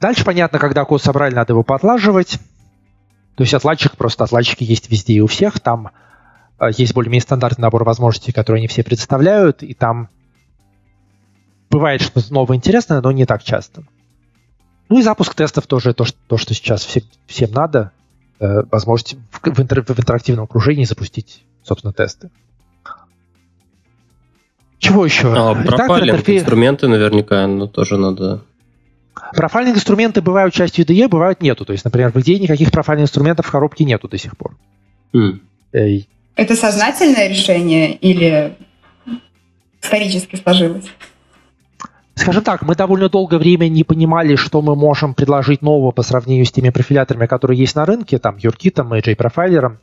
[0.00, 2.38] Дальше понятно, когда код собрали, надо его поотлаживать.
[3.36, 5.60] То есть отладчик, просто отладчики есть везде и у всех.
[5.60, 5.90] Там
[6.68, 10.08] есть более-менее стандартный набор возможностей, которые они все представляют, и там
[11.70, 13.84] бывает что-то новое интересное, но не так часто.
[14.88, 17.92] Ну и запуск тестов тоже то, что, то, что сейчас всем, всем надо.
[18.38, 22.30] Э, возможность в, в, интер, в интерактивном окружении запустить, собственно, тесты.
[24.78, 25.32] Чего еще?
[25.32, 26.42] А, профайлинг, интерфейс...
[26.42, 28.42] инструменты наверняка, но тоже надо...
[29.34, 31.64] Профайльные инструменты бывают частью IDE, бывают нету.
[31.64, 34.56] То есть, например, в идее никаких профайльных инструментов в коробке нету до сих пор.
[35.14, 35.40] Mm.
[36.36, 38.56] Это сознательное решение или
[39.80, 40.86] исторически сложилось?
[42.16, 46.46] Скажем так, мы довольно долгое время не понимали, что мы можем предложить нового по сравнению
[46.46, 49.76] с теми профиляторами, которые есть на рынке, там, юркитом и JProfiler.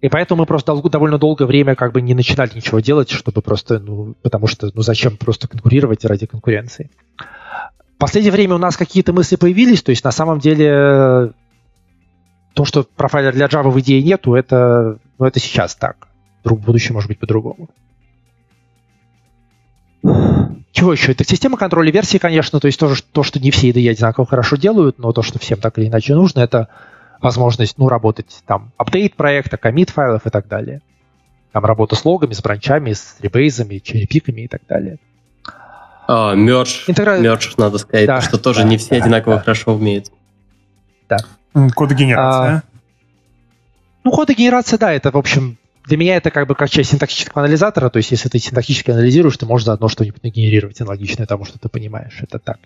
[0.00, 3.78] И поэтому мы просто довольно долгое время как бы не начинали ничего делать, чтобы просто,
[3.78, 6.90] ну, потому что, ну, зачем просто конкурировать ради конкуренции.
[7.96, 11.32] В последнее время у нас какие-то мысли появились, то есть на самом деле
[12.54, 16.08] то, что профайлер для Java в идее нету, это, ну, это сейчас так.
[16.42, 17.68] В будущем может быть по-другому.
[20.72, 21.12] Чего еще?
[21.12, 24.56] Это система контроля версий, конечно, то есть тоже то, что не все IDE одинаково хорошо
[24.56, 26.68] делают, но то, что всем так или иначе нужно, это
[27.20, 30.80] возможность, ну, работать там, апдейт проекта, комит файлов и так далее.
[31.52, 34.98] Там работа с логами, с бранчами, с ребейзами, черепиками и так далее.
[36.08, 37.18] А, мерж, Интегра...
[37.18, 39.42] мерж, надо сказать, да, что тоже да, не все да, одинаково да.
[39.42, 40.10] хорошо умеют.
[41.10, 41.18] Да.
[41.52, 42.62] Кодогенерация.
[42.64, 42.69] А,
[44.04, 47.90] ну, кодогенерация, да, это, в общем, для меня это как бы как часть синтаксического анализатора,
[47.90, 51.68] то есть если ты синтаксически анализируешь, ты можешь заодно что-нибудь нагенерировать аналогичное тому, что ты
[51.68, 52.18] понимаешь.
[52.20, 52.58] Это так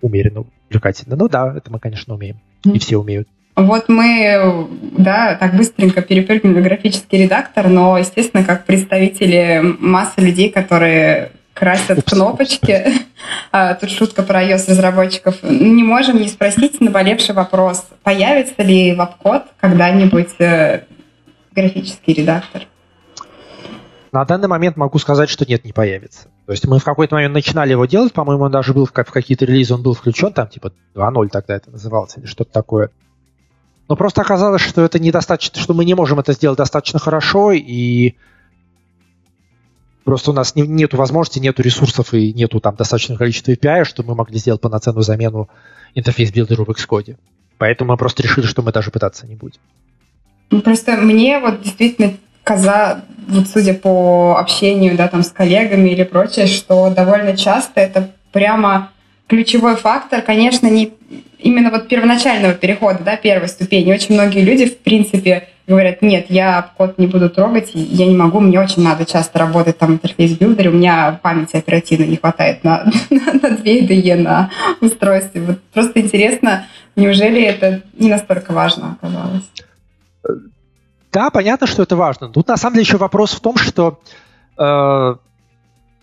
[0.00, 1.16] умеренно увлекательно.
[1.16, 2.40] Ну да, это мы, конечно, умеем.
[2.64, 3.28] И все умеют.
[3.56, 10.50] Вот мы, да, так быстренько перепрыгнули в графический редактор, но, естественно, как представители массы людей,
[10.50, 12.12] которые красят Упс.
[12.12, 12.86] кнопочки,
[13.52, 20.40] а, тут шутка про iOS-разработчиков, не можем не спросить наболевший вопрос, появится ли веб-код когда-нибудь
[20.40, 20.84] э,
[21.52, 22.62] графический редактор?
[24.10, 26.28] На данный момент могу сказать, что нет, не появится.
[26.46, 29.12] То есть мы в какой-то момент начинали его делать, по-моему, он даже был в, в
[29.12, 32.90] какие-то релизы, он был включен, там типа 2.0 тогда это называлось, или что-то такое.
[33.86, 38.14] Но просто оказалось, что это недостаточно, что мы не можем это сделать достаточно хорошо, и
[40.10, 44.08] просто у нас не, нету возможности, нету ресурсов и нету там достаточного количества API, чтобы
[44.08, 45.48] мы могли сделать полноценную замену
[45.94, 47.16] Interface Builder у в Xcode.
[47.58, 49.60] Поэтому мы просто решили, что мы даже пытаться не будем.
[50.50, 56.02] Ну, просто мне вот действительно каза, вот судя по общению, да, там с коллегами или
[56.02, 58.90] прочее, что довольно часто это прямо
[59.28, 60.92] ключевой фактор, конечно, не
[61.38, 63.92] именно вот первоначального перехода, да, первой ступени.
[63.92, 68.40] Очень многие люди, в принципе, говорят, нет, я код не буду трогать, я не могу,
[68.40, 72.64] мне очень надо часто работать там Interface Builder е, у меня памяти оперативной не хватает
[72.64, 75.42] на, на, на 2 IDE на устройстве.
[75.42, 79.44] Вот просто интересно, неужели это не настолько важно оказалось?
[81.12, 82.28] Да, понятно, что это важно.
[82.28, 84.00] Тут на самом деле еще вопрос в том, что,
[84.56, 85.14] э,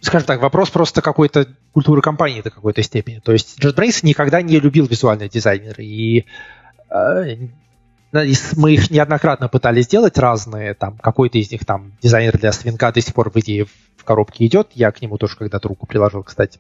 [0.02, 3.20] скажем так, вопрос просто какой-то культуры компании до какой-то степени.
[3.20, 6.26] То есть JetBrains никогда не любил визуальные дизайнеры, и
[6.90, 7.38] э,
[8.12, 13.02] мы их неоднократно пытались сделать разные, там какой-то из них там дизайнер для свинка до
[13.02, 13.66] сих пор в идее
[13.98, 16.60] в коробке идет, я к нему тоже когда-то руку приложил, кстати.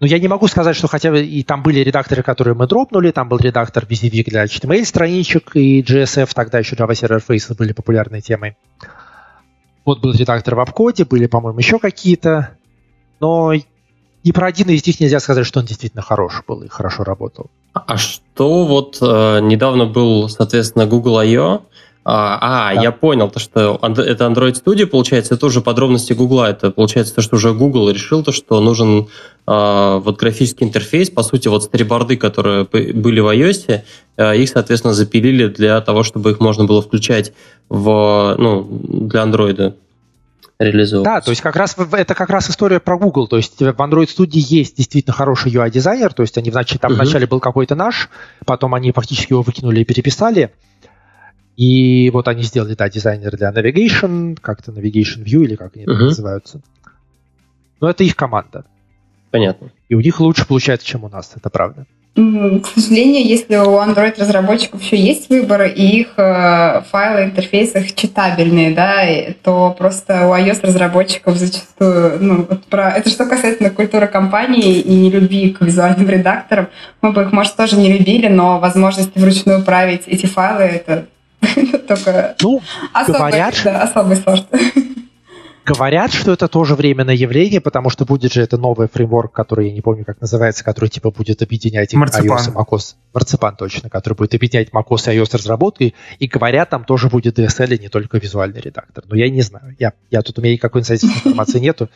[0.00, 3.10] Но я не могу сказать, что хотя бы и там были редакторы, которые мы дропнули,
[3.10, 7.72] там был редактор VZV для HTML страничек и GSF, тогда еще Java Server Faces были
[7.72, 8.56] популярной темой.
[9.84, 12.56] Вот был редактор в обкоде, были, по-моему, еще какие-то.
[13.20, 13.52] Но
[14.24, 17.46] ни про один из них нельзя сказать, что он действительно хорош был и хорошо работал.
[17.72, 21.62] А что вот э, недавно был, соответственно, Google I.O.,
[22.10, 22.82] а, а да.
[22.82, 26.40] я понял, то, что это Android Studio, получается, это уже подробности Google.
[26.40, 29.08] Это получается то, что уже Google решил то, что нужен
[29.46, 31.10] э, вот графический интерфейс.
[31.10, 33.82] По сути, вот сториборды, которые были в iOS,
[34.16, 37.34] э, их, соответственно, запилили для того, чтобы их можно было включать
[37.68, 39.74] в, ну, для Android
[40.58, 41.04] реализовывать.
[41.04, 43.28] Да, то есть как раз это как раз история про Google.
[43.28, 46.96] То есть в Android Studio есть действительно хороший UI-дизайнер, то есть они, значит, там uh-huh.
[46.96, 48.08] вначале был какой-то наш,
[48.44, 50.52] потом они фактически его выкинули и переписали.
[51.56, 55.94] И вот они сделали, да, дизайнер для Navigation, как-то Navigation View или как они uh-huh.
[55.94, 56.60] называются.
[57.80, 58.64] Но это их команда.
[59.30, 59.70] Понятно.
[59.88, 61.86] И у них лучше получается, чем у нас, это правда.
[62.14, 69.04] К сожалению, если у Android-разработчиков еще есть выбор, и их э, файлы интерфейсы читабельные, да,
[69.44, 75.10] то просто у iOS-разработчиков зачастую, ну, вот про, это что касается культуры компании и не
[75.10, 76.68] любви к визуальным редакторам,
[77.02, 81.06] мы бы их, может, тоже не любили, но возможность вручную править эти файлы, это
[81.88, 82.60] Только ну,
[82.92, 84.46] особый, говорят, да, особый сорт.
[85.68, 89.74] Говорят, что это тоже временное явление, потому что будет же это новый фреймворк, который, я
[89.74, 92.38] не помню, как называется, который типа будет объединять Марципан.
[92.38, 92.94] iOS и macOS.
[93.12, 95.94] Марципан точно, который будет объединять macOS и iOS разработкой.
[96.18, 99.04] И говорят, там тоже будет DSL, и не только визуальный редактор.
[99.06, 99.76] Но я не знаю.
[99.78, 101.90] Я, я тут у меня никакой информации нету.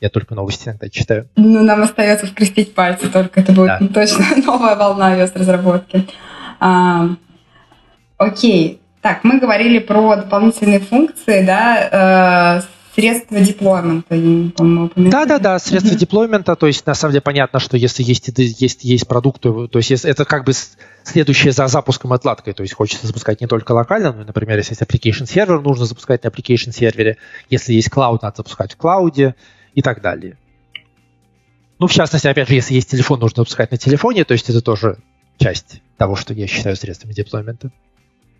[0.00, 1.28] Я только новости иногда читаю.
[1.36, 3.88] Ну, нам остается скрестить пальцы, только это будет да.
[3.92, 6.06] точно новая волна iOS разработки.
[6.60, 7.08] А,
[8.18, 8.80] окей.
[9.00, 12.62] Так, мы говорили про дополнительные функции, да, э,
[12.96, 15.98] средства деплоймента, по-моему, Да, да, да, средства mm-hmm.
[15.98, 19.78] деплоймента, то есть на самом деле понятно, что если есть, есть, есть продукт, то, то
[19.78, 20.52] есть это как бы
[21.04, 24.82] следующее за запуском отладкой, то есть хочется запускать не только локально, но, например, если есть
[24.82, 27.18] application сервер, нужно запускать на application сервере,
[27.50, 29.34] если есть клауд, надо запускать в клауде
[29.74, 30.38] и так далее.
[31.78, 34.62] Ну, в частности, опять же, если есть телефон, нужно запускать на телефоне, то есть это
[34.62, 34.96] тоже
[35.36, 37.70] часть того, что я считаю средствами деплоймента.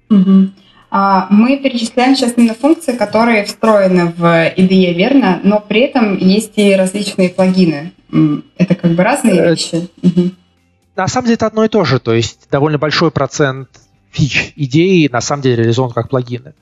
[0.08, 0.48] Угу.
[0.90, 5.40] А, мы перечисляем сейчас именно функции, которые встроены в IDE, верно?
[5.42, 7.92] Но при этом есть и различные плагины.
[8.56, 9.88] Это как бы разные э, вещи.
[10.94, 11.98] На самом деле это одно и то же.
[11.98, 13.68] То есть довольно большой процент
[14.10, 16.54] фич идеи на самом деле реализован как плагины.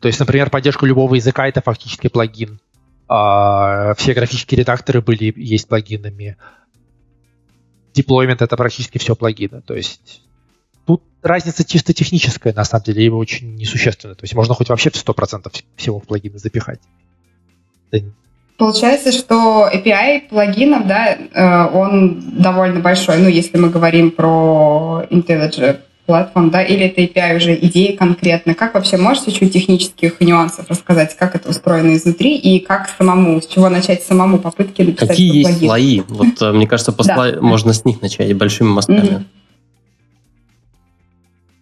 [0.00, 2.60] То есть, например, поддержка любого языка— это фактически плагин.
[3.08, 6.36] А, все графические редакторы были, есть плагинами.
[7.94, 9.62] Деплоймент— это практически все плагины.
[9.62, 10.22] То есть
[10.88, 14.14] Тут разница чисто техническая, на самом деле, и очень несущественная.
[14.14, 16.80] То есть можно хоть вообще в 100% всего в плагины запихать.
[18.56, 25.80] Получается, что API плагинов, да, э, он довольно большой, ну, если мы говорим про IntelliJ
[26.06, 28.54] платформ, да, или это API уже идеи конкретно.
[28.54, 33.46] Как вообще можете чуть технических нюансов рассказать, как это устроено изнутри и как самому, с
[33.46, 36.00] чего начать самому попытки написать Какие есть слои?
[36.08, 37.36] Вот, э, мне кажется, по да.
[37.42, 38.98] можно с них начать большими мостами.
[39.00, 39.24] Mm-hmm.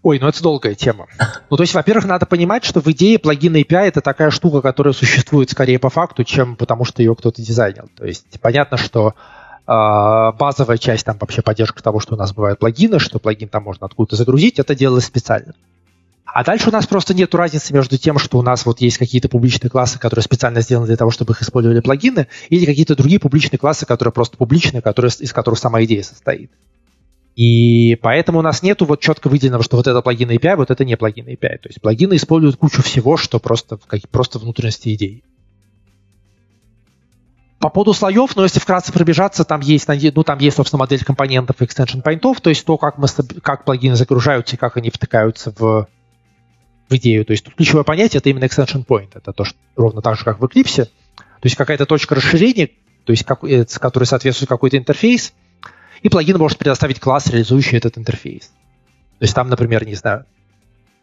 [0.06, 1.08] Ой, ну это долгая тема.
[1.50, 4.94] Ну, то есть, во-первых, надо понимать, что в идее плагин API это такая штука, которая
[4.94, 7.88] существует скорее по факту, чем потому что ее кто-то дизайнил.
[7.96, 9.14] То есть, понятно, что
[9.66, 13.64] э, базовая часть там вообще поддержка того, что у нас бывают плагины, что плагин там
[13.64, 15.54] можно откуда-то загрузить, это делалось специально.
[16.24, 19.28] А дальше у нас просто нет разницы между тем, что у нас вот есть какие-то
[19.28, 23.58] публичные классы, которые специально сделаны для того, чтобы их использовали плагины, или какие-то другие публичные
[23.58, 26.52] классы, которые просто публичные, которые, из которых сама идея состоит.
[27.36, 30.86] И поэтому у нас нету вот четко выделенного, что вот это плагин API, вот это
[30.86, 31.58] не плагин API.
[31.58, 35.22] То есть плагины используют кучу всего, что просто, как, просто внутренности идей.
[37.58, 41.60] По поводу слоев, но если вкратце пробежаться, там есть, ну, там есть, собственно, модель компонентов
[41.60, 43.06] и extension поинтов, то есть то, как, мы,
[43.42, 45.88] как плагины загружаются и как они втыкаются в,
[46.88, 47.26] в идею.
[47.26, 49.10] То есть тут ключевое понятие— это именно extension point.
[49.12, 50.86] Это то, что ровно так же, как в Eclipse.
[50.86, 52.70] То есть какая-то точка расширения,
[53.04, 55.34] то есть как, э, которой соответствует какой-то интерфейс—
[56.06, 58.46] и плагин может предоставить класс, реализующий этот интерфейс.
[59.18, 60.24] То есть там, например, не знаю,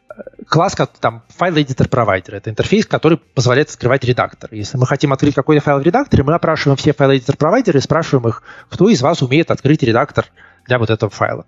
[0.09, 2.35] э, класс, как там файл editor провайдер.
[2.35, 4.49] Это интерфейс, который позволяет открывать редактор.
[4.53, 7.81] Если мы хотим открыть какой-то файл в редакторе, мы опрашиваем все файл editor провайдеры и
[7.81, 10.27] спрашиваем их, кто из вас умеет открыть редактор
[10.67, 11.45] для вот этого файла.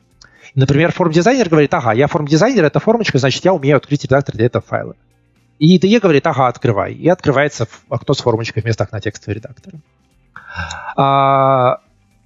[0.54, 4.66] например, форм-дизайнер говорит, ага, я форм-дизайнер, это формочка, значит, я умею открыть редактор для этого
[4.68, 4.98] файла.
[5.60, 6.94] И IDE говорит, ага, открывай.
[6.94, 9.78] И открывается окно с формочкой вместо окна текстового редактора.
[10.98, 11.80] А,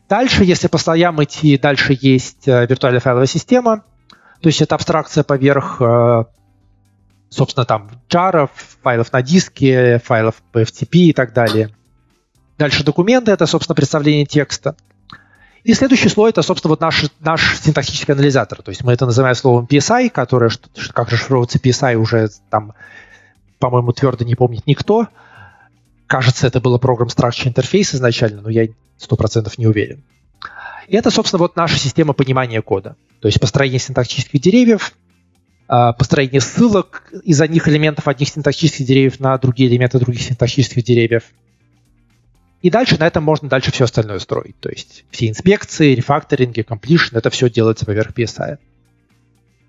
[0.09, 3.83] Дальше, если по слоям идти, дальше есть э, виртуальная файловая система,
[4.41, 6.23] то есть это абстракция поверх, э,
[7.29, 8.49] собственно, там джаров,
[8.81, 11.69] файлов на диске, файлов по FTP и так далее.
[12.57, 14.75] Дальше документы, это, собственно, представление текста.
[15.63, 18.63] И следующий слой это, собственно, вот наш, наш синтаксический анализатор.
[18.63, 20.49] То есть мы это называем словом PSI, которое,
[20.93, 22.73] как расшифровывается PSI, уже там,
[23.59, 25.07] по-моему, твердо не помнит никто.
[26.09, 30.01] Кажется, это было программ Structure Interface изначально, но я сто процентов не уверен.
[30.87, 32.95] И это, собственно, вот наша система понимания кода.
[33.21, 34.93] То есть построение синтаксических деревьев,
[35.67, 41.25] а, построение ссылок из одних элементов одних синтаксических деревьев на другие элементы других синтаксических деревьев.
[42.63, 44.59] И дальше на этом можно дальше все остальное строить.
[44.59, 48.57] То есть все инспекции, рефакторинги, completion, это все делается поверх PSI.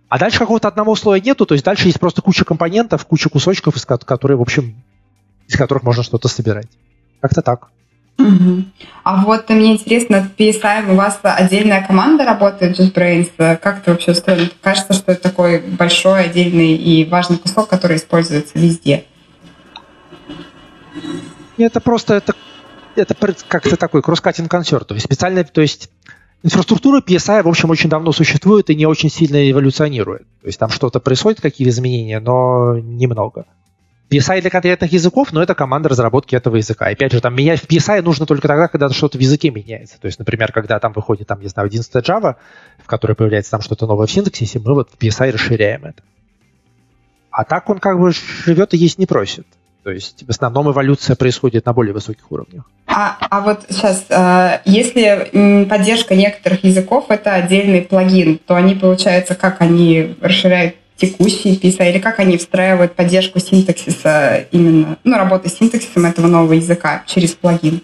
[0.08, 3.74] А дальше какого-то одного слоя нету, то есть дальше есть просто куча компонентов, куча кусочков,
[3.84, 4.82] которые, в общем,
[5.50, 6.68] из которых можно что-то собирать.
[7.20, 7.68] Как-то так.
[8.18, 8.64] Угу.
[9.02, 13.56] А вот мне интересно, от PSI у вас отдельная команда работает, JetBrains.
[13.56, 14.48] Как это вообще устроено?
[14.60, 19.04] Кажется, что это такой большой, отдельный и важный кусок, который используется везде.
[21.56, 22.34] Это просто это,
[22.94, 23.14] это
[23.48, 24.86] как-то такой кросс-каттинг консерт.
[24.86, 25.90] То есть специально, то есть
[26.42, 30.22] инфраструктура PSI, в общем, очень давно существует и не очень сильно эволюционирует.
[30.42, 33.46] То есть там что-то происходит, какие-то изменения, но немного.
[34.10, 36.90] PSI для конкретных языков, но это команда разработки этого языка.
[36.90, 40.00] И опять же, там менять в PSI нужно только тогда, когда что-то в языке меняется.
[40.00, 42.36] То есть, например, когда там выходит, там, не знаю, 11 Java,
[42.82, 46.02] в которой появляется там что-то новое в синтаксисе, мы вот в PSI расширяем это.
[47.30, 48.12] А так он как бы
[48.44, 49.46] живет и есть не просит.
[49.82, 52.64] То есть в основном эволюция происходит на более высоких уровнях.
[52.86, 59.34] А, а вот сейчас, э, если поддержка некоторых языков это отдельный плагин, то они, получается,
[59.34, 65.54] как они расширяют текущие PSA, или как они встраивают поддержку синтаксиса именно, ну, работы с
[65.54, 67.80] синтаксисом этого нового языка через плагин?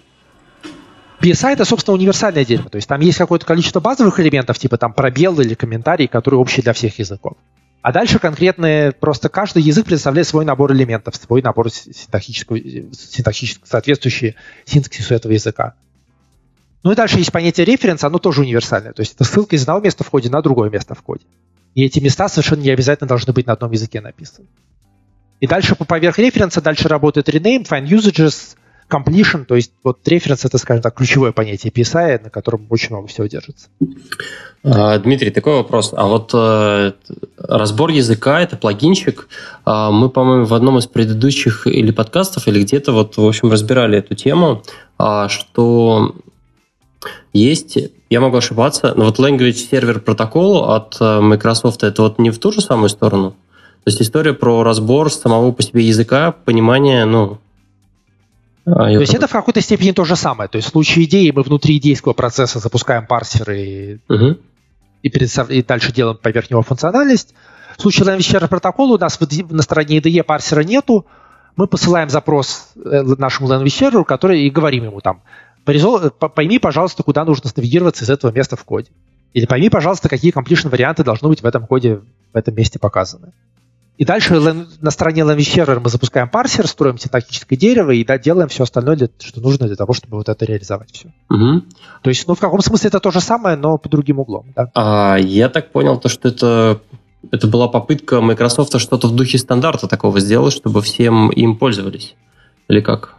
[1.21, 2.69] PSI это, собственно, универсальное дерево.
[2.69, 6.63] То есть там есть какое-то количество базовых элементов, типа там пробел или комментарий, которые общие
[6.63, 7.35] для всех языков.
[7.81, 14.35] А дальше конкретные, просто каждый язык предоставляет свой набор элементов, свой набор синтаксического, синтаксически соответствующий
[14.65, 15.75] синтаксису этого языка.
[16.83, 18.93] Ну и дальше есть понятие референс, оно тоже универсальное.
[18.93, 21.25] То есть это ссылка из одного места в коде на другое место в коде.
[21.77, 24.49] И эти места совершенно не обязательно должны быть на одном языке написаны.
[25.41, 28.57] И дальше по поверх референса дальше работает rename, find usages,
[28.89, 33.09] completion, то есть вот референс это, скажем так, ключевое понятие PSI, на котором очень много
[33.09, 33.69] всего держится.
[34.65, 35.93] А, Дмитрий, такой вопрос.
[35.95, 36.93] А вот э,
[37.37, 39.29] разбор языка, это плагинчик.
[39.67, 43.99] Э, мы, по-моему, в одном из предыдущих или подкастов, или где-то вот, в общем, разбирали
[43.99, 44.63] эту тему,
[44.99, 46.15] э, что
[47.33, 47.79] есть,
[48.11, 52.39] я могу ошибаться, но вот Language Server Protocol от э, Microsoft, это вот не в
[52.39, 53.31] ту же самую сторону?
[53.85, 57.39] То есть история про разбор самого по себе языка, понимание, ну,
[58.67, 60.49] а, то есть это в какой-то степени то же самое.
[60.49, 64.39] То есть в случае идеи мы внутри идейского процесса запускаем парсеры и, угу.
[65.03, 65.51] и, предостав...
[65.51, 67.33] и дальше делаем поверх него функциональность.
[67.79, 71.07] В случае Language протокола у нас на стороне IDE парсера нету.
[71.55, 75.23] Мы посылаем запрос э, нашему Language Server, который и говорим ему там,
[75.67, 78.91] пойми, пожалуйста, куда нужно навигироваться из этого места в коде.
[79.35, 82.01] Или пойми, пожалуйста, какие completion варианты должны быть в этом коде
[82.33, 83.33] в этом месте показаны.
[83.99, 84.39] И дальше
[84.81, 89.09] на стороне Language мы запускаем парсер, строим синтактическое дерево и да, делаем все остальное, для,
[89.19, 91.09] что нужно для того, чтобы вот это реализовать все.
[91.31, 91.63] Угу.
[92.03, 94.53] То есть, ну, в каком смысле это то же самое, но по другим углом.
[94.55, 94.71] Да?
[94.75, 96.81] А, я так понял, то, что это,
[97.31, 102.17] это была попытка Microsoft что-то в духе стандарта такого сделать, чтобы всем им пользовались.
[102.69, 103.15] Или как?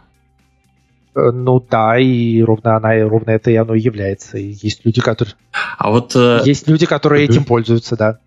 [1.14, 4.38] Э, ну да, и ровно она, ровно это и оно и является.
[4.38, 5.34] И есть люди, которые...
[5.78, 6.14] А вот...
[6.14, 8.18] Э, есть люди, которые этим пользуются, да.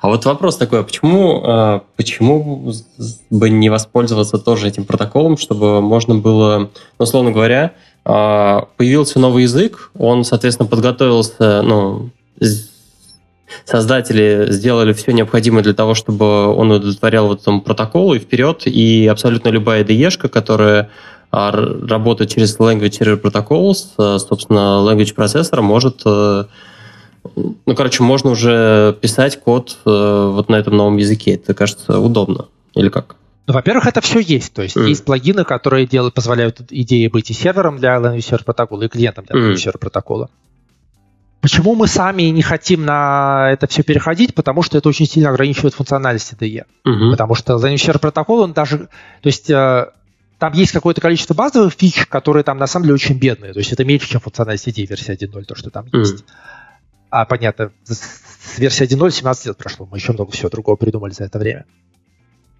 [0.00, 2.72] А вот вопрос такой, а почему, а, почему
[3.30, 6.58] бы не воспользоваться тоже этим протоколом, чтобы можно было,
[6.98, 7.74] ну, условно говоря,
[8.04, 12.10] а, появился новый язык, он, соответственно, подготовился, ну,
[13.64, 19.06] создатели сделали все необходимое для того, чтобы он удовлетворял вот этому протоколу и вперед, и
[19.06, 20.90] абсолютно любая IDE, которая
[21.30, 26.44] а, работает через Language Server Protocols, собственно, language процессор может э,
[27.34, 31.34] ну, короче, можно уже писать код э, вот на этом новом языке.
[31.34, 32.46] Это кажется удобно.
[32.74, 33.16] Или как?
[33.46, 34.52] Ну, во-первых, это все есть.
[34.52, 34.88] То есть mm.
[34.88, 39.24] есть плагины, которые делают, позволяют идее быть и сервером для Language Server протокола, и клиентом
[39.24, 40.30] для Language Server протокола.
[41.40, 44.34] Почему мы сами не хотим на это все переходить?
[44.34, 46.64] Потому что это очень сильно ограничивает функциональность IDE.
[46.86, 47.10] Mm-hmm.
[47.12, 48.78] Потому что Language Server протокол, он даже...
[48.78, 49.86] То есть э,
[50.38, 53.52] там есть какое-то количество базовых фич, которые там на самом деле очень бедные.
[53.52, 55.98] То есть это меньше, чем функциональность IDE версии 1.0, то, что там mm-hmm.
[55.98, 56.24] есть.
[57.10, 61.24] А, понятно, с версии 1.0 17 лет прошло, мы еще много всего другого придумали за
[61.24, 61.64] это время.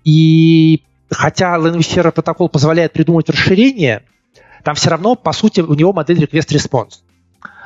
[0.05, 4.03] И хотя Language протокол позволяет придумать расширение,
[4.65, 7.01] там все равно, по сути, у него модель request-response.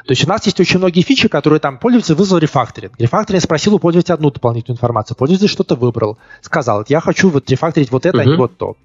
[0.05, 2.99] То есть у нас есть очень многие фичи, которые там пользователь вызвал рефакторинг.
[2.99, 5.17] Рефакторинг спросил у пользователя одну дополнительную информацию.
[5.17, 6.19] Пользователь что-то выбрал.
[6.41, 8.23] Сказал, я хочу вот рефакторить вот это, uh-huh.
[8.23, 8.77] а не вот то.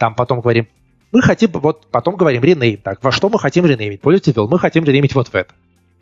[0.00, 0.66] Там потом говорим,
[1.12, 2.78] мы хотим, вот потом говорим rename.
[2.78, 4.00] Так, во что мы хотим ренеймить?
[4.00, 5.52] Пользователь ввел, мы хотим ренеймить вот в это.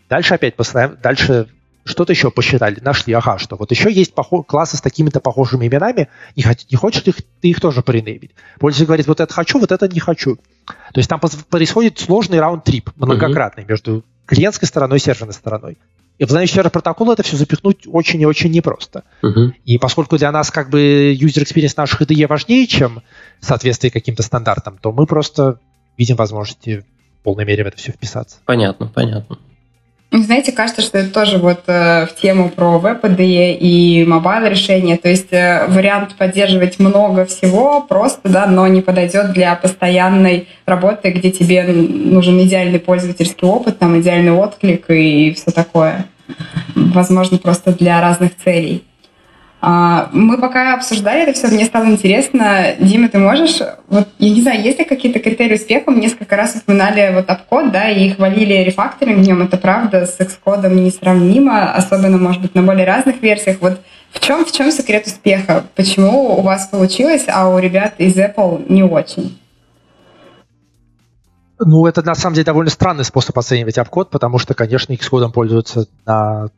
[0.08, 1.48] Дальше опять посмотрим, дальше
[1.84, 6.08] что-то еще посчитали, нашли, ага, что вот еще есть похо- классы с такими-то похожими именами,
[6.36, 8.30] не, хот- не хочешь их, ты их тоже поrenameить.
[8.60, 10.36] Пользователь говорит, вот это хочу, вот это не хочу.
[10.36, 11.20] То есть там
[11.50, 13.68] происходит сложный round-trip, многократный, uh-huh.
[13.68, 15.76] между клиентской стороной и серверной стороной.
[16.18, 19.04] И в Language Protocol это все запихнуть очень и очень непросто.
[19.22, 19.52] Uh-huh.
[19.64, 23.02] И поскольку для нас как бы user experience наших IDE важнее, чем
[23.40, 25.58] соответствие каким-то стандартам, то мы просто
[25.96, 26.84] видим возможности
[27.20, 28.38] в полной мере в это все вписаться.
[28.44, 29.38] Понятно, понятно.
[30.10, 34.96] Знаете, кажется, что это тоже вот э, в тему про web IDE и mobile решения.
[34.96, 41.10] То есть э, вариант поддерживать много всего просто, да, но не подойдет для постоянной работы,
[41.10, 46.06] где тебе нужен идеальный пользовательский опыт, там идеальный отклик и все такое.
[46.74, 48.84] Возможно, просто для разных целей.
[49.60, 52.76] А, мы пока обсуждали это все, мне стало интересно.
[52.78, 55.90] Дима, ты можешь, вот, я не знаю, есть ли какие-то критерии успеха?
[55.90, 60.20] Мы несколько раз упоминали вот обкод, да, и хвалили рефакторинг в нем, это правда, с
[60.20, 63.56] Xcode несравнимо, особенно, может быть, на более разных версиях.
[63.60, 63.80] Вот
[64.12, 65.64] в чем, в чем секрет успеха?
[65.74, 69.38] Почему у вас получилось, а у ребят из Apple не очень?
[71.58, 75.88] Ну, это на самом деле довольно странный способ оценивать обкод, потому что, конечно, Xcode пользуются
[76.06, 76.48] на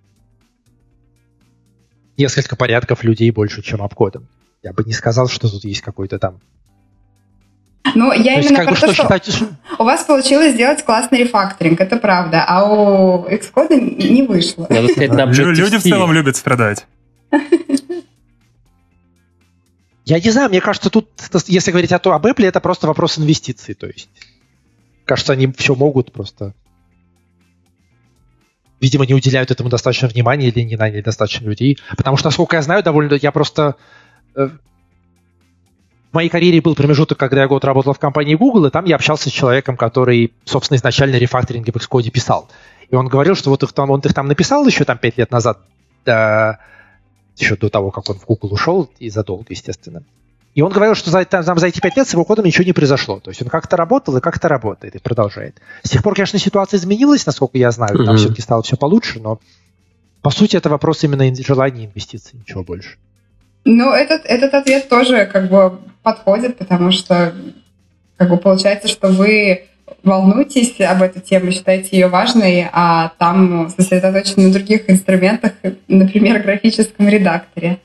[2.20, 4.28] несколько порядков людей больше, чем обкодом.
[4.62, 6.40] Я бы не сказал, что тут есть какой-то там
[7.94, 9.42] Ну, я то именно про то, что, считать...
[9.78, 14.66] у вас получилось сделать классный рефакторинг, это правда, а у Xcode не вышло.
[14.68, 16.86] Надо сказать, на Люди в целом любят страдать.
[20.04, 21.08] Я не знаю, мне кажется, тут,
[21.46, 23.74] если говорить о, то, об Apple, это просто вопрос инвестиций.
[23.74, 24.08] То есть,
[25.04, 26.52] кажется, они все могут просто...
[28.80, 31.78] Видимо, не уделяют этому достаточно внимания или не наняли достаточно людей.
[31.96, 33.14] Потому что, насколько я знаю, довольно...
[33.14, 33.76] Я просто...
[34.34, 34.48] Э,
[36.10, 38.96] в моей карьере был промежуток, когда я год работал в компании Google, и там я
[38.96, 42.48] общался с человеком, который, собственно, изначально рефакторинги в Xcode писал.
[42.88, 45.30] И он говорил, что вот их там, он их там написал еще там пять лет
[45.30, 45.60] назад,
[46.04, 46.58] да,
[47.36, 50.02] еще до того, как он в Google ушел, и задолго, естественно.
[50.54, 52.72] И он говорил, что за, там, за эти пять лет с его кодом ничего не
[52.72, 53.20] произошло.
[53.20, 55.60] То есть он как-то работал и как-то работает, и продолжает.
[55.84, 58.16] С тех пор, конечно, ситуация изменилась, насколько я знаю, там mm-hmm.
[58.16, 59.40] все-таки стало все получше, но
[60.22, 62.96] по сути это вопрос именно желания инвестиций, ничего больше.
[63.64, 67.34] Ну, этот, этот ответ тоже как бы подходит, потому что
[68.16, 69.66] как бы получается, что вы
[70.02, 75.52] волнуетесь об этой теме, считаете ее важной, а там сосредоточены на других инструментах,
[75.88, 77.78] например, графическом редакторе.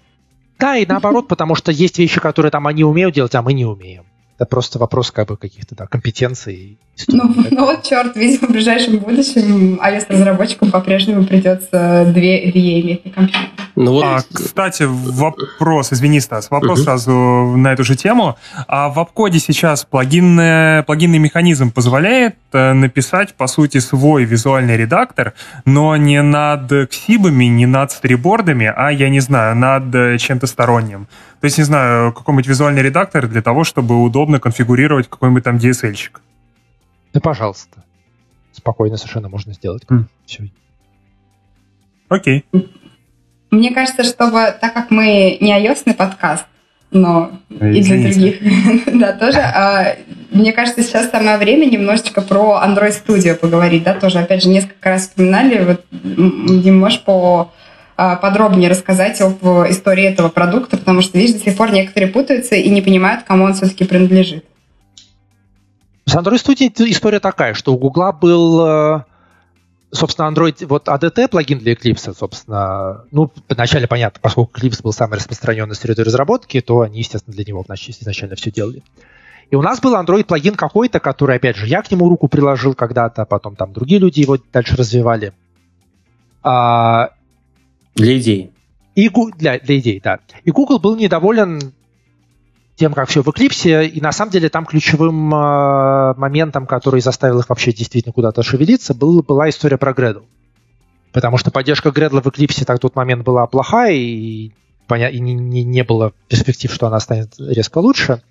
[0.60, 3.66] Да, и наоборот, потому что есть вещи, которые там они умеют делать, а мы не
[3.66, 4.06] умеем.
[4.38, 6.78] Это просто вопрос как бы каких-то да, компетенций.
[7.08, 13.12] Ну, ну вот черт, видимо, в ближайшем будущем iOS-разработчикам по-прежнему придется две VA иметь на
[13.12, 13.50] компьютере.
[13.76, 14.04] Ну, вот...
[14.04, 16.86] а, кстати, вопрос, извини, Стас, вопрос угу.
[16.86, 18.38] сразу на эту же тему.
[18.68, 25.34] А в обкоде сейчас плагинный, плагинный механизм позволяет э, написать, по сути, свой визуальный редактор,
[25.66, 31.08] но не над ксибами, не над сторибордами, а, я не знаю, над э, чем-то сторонним.
[31.42, 36.22] То есть, не знаю, какой-нибудь визуальный редактор для того, чтобы удобно конфигурировать какой-нибудь там DSL-щик.
[37.14, 37.84] Да, пожалуйста.
[38.52, 39.84] Спокойно совершенно можно сделать.
[39.90, 40.06] Mm.
[40.26, 40.50] Все.
[42.10, 42.46] Окей.
[43.52, 46.46] Мне кажется, чтобы, так как мы не ios подкаст,
[46.92, 48.38] но и для других,
[49.00, 49.98] да, тоже, а,
[50.32, 54.90] мне кажется, сейчас самое время немножечко про Android Studio поговорить, да, тоже, опять же, несколько
[54.90, 57.52] раз вспоминали, вот, Дим, можешь по
[57.96, 62.70] подробнее рассказать об истории этого продукта, потому что, видишь, до сих пор некоторые путаются и
[62.70, 64.46] не понимают, кому он все-таки принадлежит.
[66.06, 69.04] С Android Studio история такая, что у Гугла был э,
[69.96, 75.18] собственно, Android, вот ADT плагин для Eclipse, собственно, ну, вначале понятно, поскольку Eclipse был самой
[75.18, 78.84] распространенной средой разработки, то они, естественно, для него изначально все делали.
[79.52, 82.74] И у нас был Android плагин какой-то, который, опять же, я к нему руку приложил
[82.74, 85.34] когда-то, потом там другие люди его дальше развивали.
[87.96, 88.52] Для идей.
[88.94, 90.20] И, для, для идей, да.
[90.44, 91.74] И Google был недоволен
[92.76, 97.40] тем, как все в Eclipse, и на самом деле там ключевым э, моментом, который заставил
[97.40, 100.26] их вообще действительно куда-то шевелиться, был, была история про Gradle.
[101.14, 104.52] Потому что поддержка Gradle в Eclipse так в тот момент была плохая, и,
[104.88, 108.22] поня- и не, не, не было перспектив, что она станет резко лучше.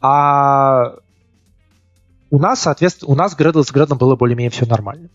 [0.00, 0.94] А
[2.30, 5.08] у нас, соответственно, у нас Gradle с Gradle было более-менее все нормально.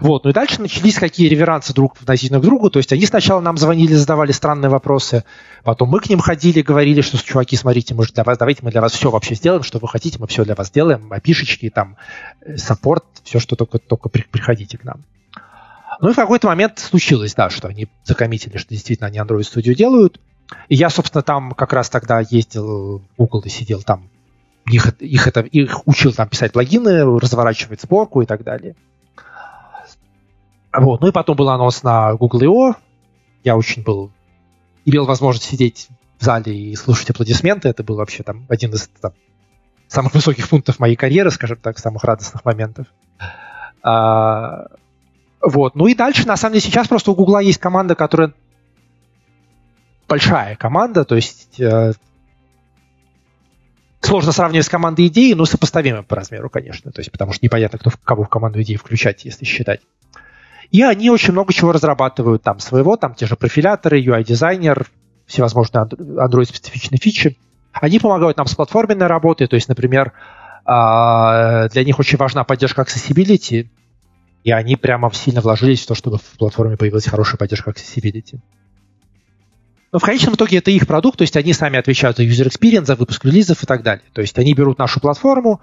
[0.00, 0.24] Вот.
[0.24, 2.70] Ну и дальше начались какие реверансы друг относительно к другу.
[2.70, 5.24] То есть они сначала нам звонили, задавали странные вопросы,
[5.64, 8.80] потом мы к ним ходили, говорили, что, чуваки, смотрите, мы для вас, давайте мы для
[8.80, 11.96] вас все вообще сделаем, что вы хотите, мы все для вас сделаем, опишечки, там,
[12.42, 15.02] э, саппорт, все, что только, только приходите к нам.
[16.00, 19.74] Ну и в какой-то момент случилось, да, что они закоммитили, что действительно они Android Studio
[19.74, 20.20] делают.
[20.68, 24.10] И я, собственно, там как раз тогда ездил в Google и сидел там,
[24.66, 28.74] их, их, это, их учил там писать плагины, разворачивать сборку и так далее.
[30.78, 31.00] Вот.
[31.00, 32.74] Ну и потом был анонс на Google I.O.
[33.44, 34.10] Я очень был...
[34.84, 37.68] Имел возможность сидеть в зале и слушать аплодисменты.
[37.68, 39.12] Это был вообще там один из там,
[39.88, 42.86] самых высоких пунктов моей карьеры, скажем так, самых радостных моментов.
[43.82, 44.66] А,
[45.40, 45.74] вот.
[45.74, 48.32] Ну и дальше, на самом деле, сейчас просто у Гугла есть команда, которая
[50.08, 51.92] большая команда, то есть э,
[54.00, 56.92] сложно сравнивать с командой идеи, но сопоставимы по размеру, конечно.
[56.92, 59.80] То есть, потому что непонятно, кто кого в команду идеи включать, если считать.
[60.70, 64.86] И они очень много чего разрабатывают там своего, там те же профиляторы, UI-дизайнер,
[65.26, 67.38] всевозможные Android-специфичные фичи.
[67.72, 70.12] Они помогают нам с платформенной работой, то есть, например,
[70.64, 73.68] а, для них очень важна поддержка accessibility,
[74.44, 78.38] и они прямо сильно вложились в то, чтобы в платформе появилась хорошая поддержка accessibility.
[79.92, 82.86] Но в конечном итоге это их продукт, то есть они сами отвечают за user experience,
[82.86, 84.04] за выпуск релизов и так далее.
[84.12, 85.60] То есть они берут нашу платформу,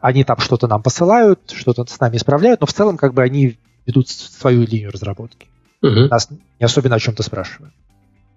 [0.00, 3.58] они там что-то нам посылают, что-то с нами исправляют, но в целом как бы они
[3.86, 5.46] ведут свою линию разработки.
[5.82, 6.08] Угу.
[6.10, 7.72] Нас не особенно о чем-то спрашивают.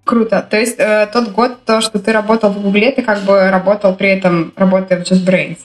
[0.04, 0.45] Круто.
[0.50, 3.93] То есть э, тот год, то, что ты работал в Гугле, ты как бы работал
[3.95, 5.58] при этом, работая в JustBrains?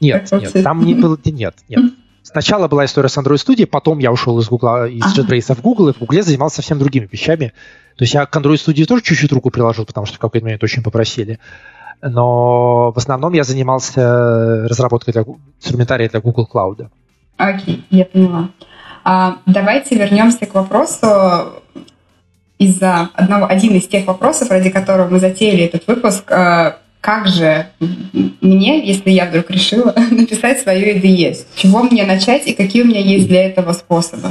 [0.00, 1.92] Нет, нет, там не было, нет, нет.
[2.22, 5.22] Сначала была история с Android Studio, потом я ушел из Гугла, из ага.
[5.22, 7.54] JetBrains в Google, и в Гугле занимался совсем другими вещами.
[7.96, 10.62] То есть я к Android Studio тоже чуть-чуть руку приложил, потому что в какой-то момент
[10.62, 11.38] очень попросили.
[12.02, 15.24] но в основном я занимался разработкой для,
[15.58, 16.90] инструментария для Google Cloud.
[17.38, 18.50] Окей, я поняла.
[19.10, 21.62] А, давайте вернемся к вопросу
[22.58, 26.30] из-за одного, один из тех вопросов, ради которого мы затеяли этот выпуск.
[26.30, 27.68] А, как же
[28.42, 31.32] мне, если я вдруг решила написать свою IDE?
[31.32, 34.28] С чего мне начать и какие у меня есть для этого способы?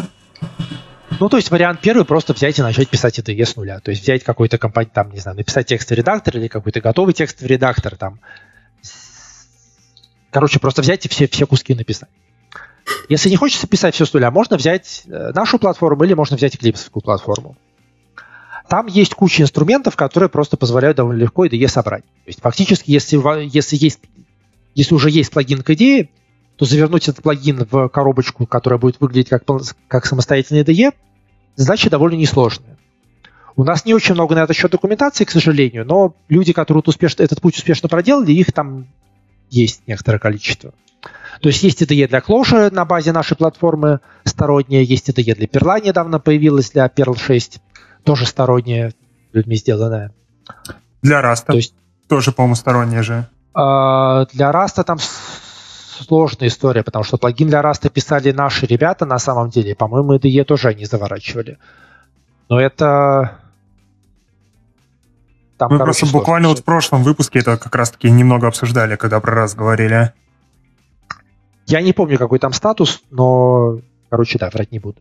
[1.20, 3.80] Ну, то есть вариант первый просто взять и начать писать IDE с нуля.
[3.80, 7.50] То есть взять какой-то компании, там, не знаю, написать текстовый редактор или какой-то готовый текстовый
[7.50, 8.20] редактор там.
[10.30, 12.10] Короче, просто взять и все, все куски написать.
[13.10, 16.56] Если не хочется писать все с нуля, можно взять э, нашу платформу или можно взять
[16.56, 17.56] Eclipse платформу.
[18.68, 22.04] Там есть куча инструментов, которые просто позволяют довольно легко IDE собрать.
[22.04, 23.18] То есть фактически, если,
[23.54, 24.00] если, есть,
[24.76, 26.10] если уже есть плагин к идее,
[26.58, 29.44] то завернуть этот плагин в коробочку, которая будет выглядеть как,
[29.88, 30.94] как самостоятельный IDE,
[31.56, 32.78] задача довольно несложная.
[33.56, 37.24] У нас не очень много на этот счет документации, к сожалению, но люди, которые успешно,
[37.24, 38.88] этот путь успешно проделали, их там
[39.50, 40.74] есть некоторое количество.
[41.42, 45.86] То есть есть IDE для Clojure на базе нашей платформы сторонняя, есть IDE для Perl
[45.86, 47.60] недавно появилась для Perl 6,
[48.04, 48.94] тоже сторонняя,
[49.34, 50.14] людьми сделанная.
[51.02, 51.74] Для Rust То есть,
[52.08, 53.28] тоже, по-моему, сторонняя же.
[53.56, 59.20] Э, для Rust там сложная история, потому что плагин для Rust писали наши ребята на
[59.20, 59.76] самом деле.
[59.76, 61.58] По-моему, IDE тоже они заворачивали.
[62.50, 63.40] Но это...
[65.58, 69.20] Там, Мы короче, просто буквально вот в прошлом выпуске это как раз-таки немного обсуждали, когда
[69.20, 70.14] про раз говорили.
[71.68, 75.00] Я не помню, какой там статус, но, короче, да, врать не буду.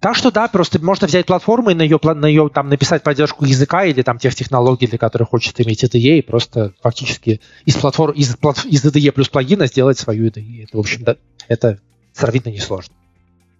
[0.00, 3.46] Так что да, просто можно взять платформу и на ее, на ее там написать поддержку
[3.46, 8.12] языка или там тех технологий, для которых хочет иметь IDE, и просто фактически из платформ,
[8.12, 8.36] из,
[8.66, 10.64] из IDE плюс плагина сделать свою IDE.
[10.64, 11.16] Это, в общем, да,
[11.48, 11.78] это
[12.12, 12.92] сравнительно несложно.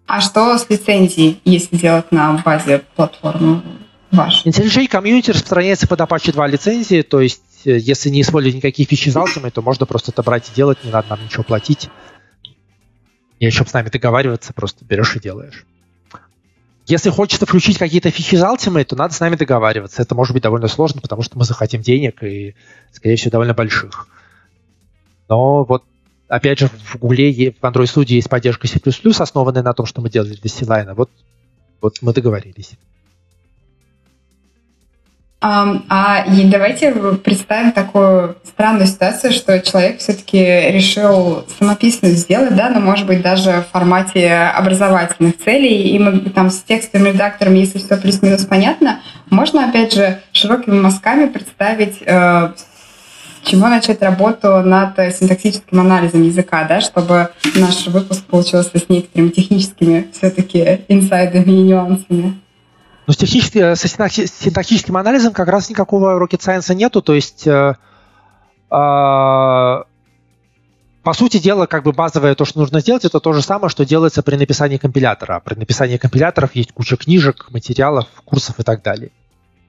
[0.05, 3.63] А что с лицензией, если делать на базе платформы
[4.11, 4.47] вашей?
[4.51, 9.51] IntelliJ Community распространяется под Apache 2 лицензии, то есть если не использовать фичи из Ultimate,
[9.51, 11.89] то можно просто это брать и делать, не надо нам ничего платить.
[13.41, 15.65] О чем с нами договариваться, просто берешь и делаешь.
[16.87, 18.41] Если хочется включить какие-то фичи из
[18.85, 20.01] то надо с нами договариваться.
[20.01, 22.55] Это может быть довольно сложно, потому что мы захотим денег и,
[22.91, 24.07] скорее всего, довольно больших.
[25.27, 25.83] Но вот,
[26.27, 28.79] опять же, в Гугле, в Android Studio есть поддержка C++,
[29.19, 30.93] основанная на том, что мы делали для C-Line.
[30.93, 31.09] Вот,
[31.81, 32.73] вот мы договорились.
[35.47, 36.91] А и давайте
[37.23, 40.39] представим такую странную ситуацию, что человек все-таки
[40.71, 46.49] решил самописную сделать, да, но может быть даже в формате образовательных целей, и мы там
[46.49, 52.53] с текстовым редактором, если все плюс-минус понятно, можно опять же широкими мазками представить э,
[53.43, 60.07] чего начать работу над синтаксическим анализом языка, да, чтобы наш выпуск получился с некоторыми техническими
[60.11, 62.44] все-таки инсайдами и нюансами.
[63.07, 67.45] Но с, технически, э, с синтаксическим анализом как раз никакого rocket science нету, то есть
[67.45, 67.75] э,
[68.71, 69.83] э,
[71.05, 73.85] по сути дела, как бы базовое то, что нужно сделать, это то же самое, что
[73.85, 75.39] делается при написании компилятора.
[75.39, 79.11] При написании компиляторов есть куча книжек, материалов, курсов и так далее.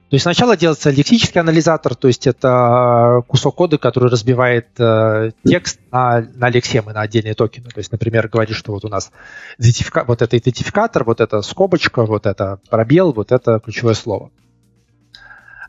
[0.09, 5.81] То есть сначала делается лексический анализатор, то есть это кусок кода, который разбивает э, текст
[5.91, 7.67] на, на лексемы, на отдельные токены.
[7.69, 9.11] То есть, например, говорит, что вот у нас
[9.57, 10.05] идентифика...
[10.07, 14.31] вот это идентификатор, вот это скобочка, вот это пробел, вот это ключевое слово.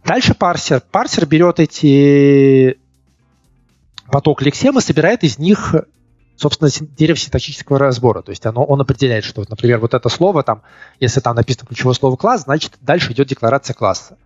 [0.05, 0.82] Дальше парсер.
[0.89, 2.78] Парсер берет эти
[4.07, 5.74] поток лексемы, собирает из них
[6.36, 8.22] собственно, дерево синтаксического разбора.
[8.22, 10.62] То есть оно, он определяет, что, например, вот это слово, там,
[11.01, 14.16] если там написано ключевое слово класс, значит, дальше идет декларация класса.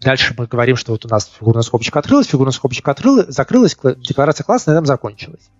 [0.00, 4.44] Дальше мы говорим, что вот у нас фигурная скобочка открылась, фигурная скобочка открылась, закрылась, декларация
[4.44, 5.50] класса на этом закончилась.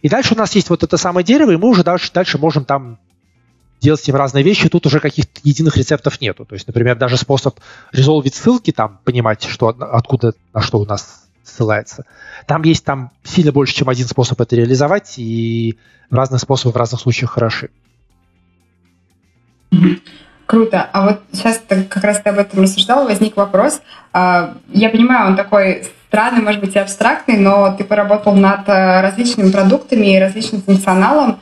[0.00, 2.64] И дальше у нас есть вот это самое дерево, и мы уже дальше, дальше можем
[2.64, 2.98] там
[3.80, 4.68] делать с ним разные вещи.
[4.68, 6.44] Тут уже каких-то единых рецептов нету.
[6.44, 7.58] То есть, например, даже способ
[7.90, 12.04] резолвить ссылки, там, понимать, что, откуда, на что у нас ссылается.
[12.46, 15.78] Там есть там сильно больше, чем один способ это реализовать, и
[16.10, 17.70] разные способы в разных случаях хороши.
[20.46, 20.88] Круто.
[20.92, 23.80] А вот сейчас как раз ты об этом рассуждал, возник вопрос.
[24.12, 29.00] А, я понимаю, он такой странный, может быть, и абстрактный, но ты поработал над э,
[29.00, 31.40] различными продуктами и различным функционалом.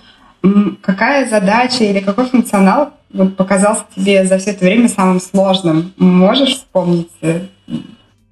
[0.80, 2.94] Какая задача или какой функционал
[3.36, 5.92] показался тебе за все это время самым сложным?
[5.98, 7.42] Можешь вспомнить э,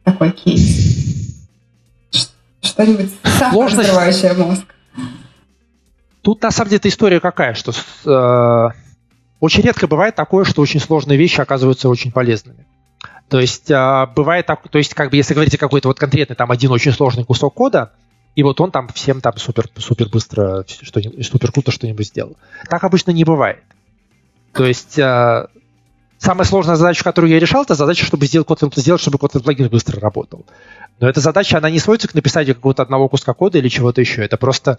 [0.03, 1.47] такой кейс?
[2.63, 4.65] Что-нибудь самое мозг?
[6.23, 8.69] Тут на самом деле история какая, что э,
[9.41, 12.67] очень редко бывает такое, что очень сложные вещи оказываются очень полезными.
[13.29, 16.37] То есть э, бывает так, то есть как бы если говорить о какой-то вот конкретный
[16.37, 17.93] там один очень сложный кусок кода,
[18.35, 22.37] и вот он там всем там супер супер быстро что супер круто что-нибудь сделал.
[22.69, 23.63] Так обычно не бывает.
[24.53, 25.47] То есть э,
[26.19, 29.69] самая сложная задача, которую я решал, это задача, чтобы сделать Kotlin, сделать, чтобы Kotlin плагин
[29.69, 30.45] быстро работал.
[30.99, 34.25] Но эта задача, она не сводится к написанию какого-то одного куска кода или чего-то еще.
[34.25, 34.79] Это просто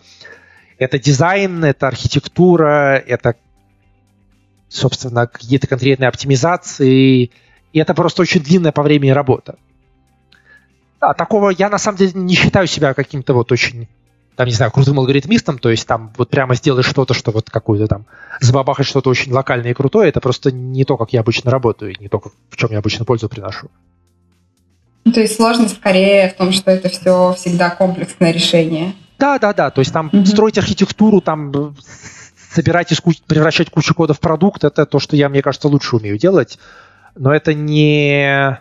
[0.78, 3.36] это дизайн, это архитектура, это,
[4.72, 7.32] собственно, какие-то конкретные оптимизации.
[7.74, 9.58] И это просто очень длинная по времени работа.
[11.00, 13.88] Да, такого я на самом деле не считаю себя каким-то вот очень
[14.36, 17.88] там, не знаю, крутым алгоритмистом, то есть там вот прямо сделать что-то, что вот какую-то
[17.88, 18.06] там,
[18.40, 22.08] забабахать что-то очень локальное и крутое, это просто не то, как я обычно работаю, не
[22.08, 23.70] то, в чем я обычно пользу приношу.
[25.04, 28.94] То есть сложность скорее в том, что это все всегда комплексное решение.
[29.20, 29.70] Да, да, да.
[29.70, 30.26] То есть там mm-hmm.
[30.26, 31.76] строить архитектуру, там
[32.52, 33.20] собирать куч...
[33.28, 36.60] превращать кучу кода в продукт, это то, что я, мне кажется, лучше умею делать.
[37.16, 38.60] Но это не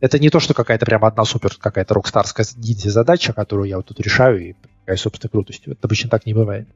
[0.00, 4.00] это не то, что какая-то прямо одна супер какая-то рокстарская задача, которую я вот тут
[4.00, 5.72] решаю, и какая собственно крутостью.
[5.72, 6.68] Это обычно так не бывает.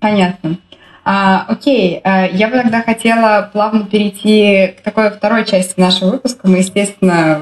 [0.00, 0.58] Понятно.
[1.04, 6.46] А, окей, а, я бы тогда хотела плавно перейти к такой второй части нашего выпуска.
[6.46, 7.40] Мы, естественно,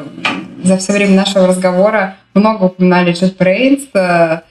[0.62, 4.42] за все время нашего разговора много упоминали JetBrains, а,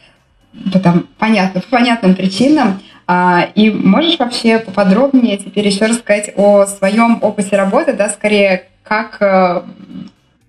[0.73, 2.81] потому, понятно, по понятным причинам.
[3.07, 9.21] А, и можешь вообще поподробнее теперь еще рассказать о своем опыте работы, да, скорее, как
[9.21, 9.65] а,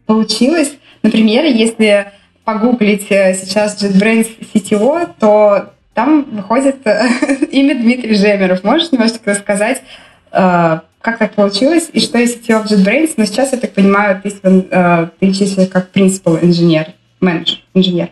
[0.07, 2.13] получилось, например, если
[2.45, 7.09] погуглить э, сейчас JetBrains CTO, то там выходит э,
[7.51, 8.63] имя Дмитрий Жемеров.
[8.63, 9.83] Можешь немножечко рассказать,
[10.31, 13.15] э, как так получилось и что есть CTO в JetBrains?
[13.17, 18.11] Но сейчас, я так понимаю, ты, ты числишься как принципал инженер, менеджер, инженер.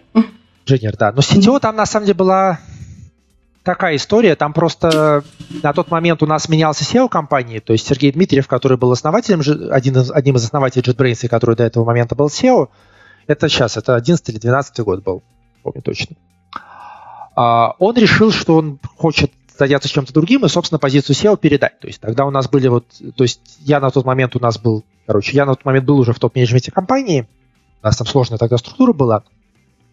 [0.67, 1.13] Инженер, да.
[1.13, 2.59] Но CTO там на самом деле была
[3.65, 4.37] такая история.
[4.37, 5.25] Там просто
[5.63, 9.41] на тот момент у нас менялся SEO компании, то есть Сергей Дмитриев, который был основателем,
[9.73, 12.69] один из, одним из основателей JetBrains, и который до этого момента был SEO,
[13.27, 15.23] это сейчас, это 11 или 12 год был,
[15.63, 16.15] помню точно.
[17.35, 21.79] А, он решил, что он хочет заняться чем-то другим и, собственно, позицию SEO передать.
[21.81, 22.87] То есть тогда у нас были вот...
[23.17, 24.85] То есть я на тот момент у нас был...
[25.07, 27.29] Короче, я на тот момент был уже в топ-менеджменте компании.
[27.83, 29.23] У нас там сложная тогда структура была.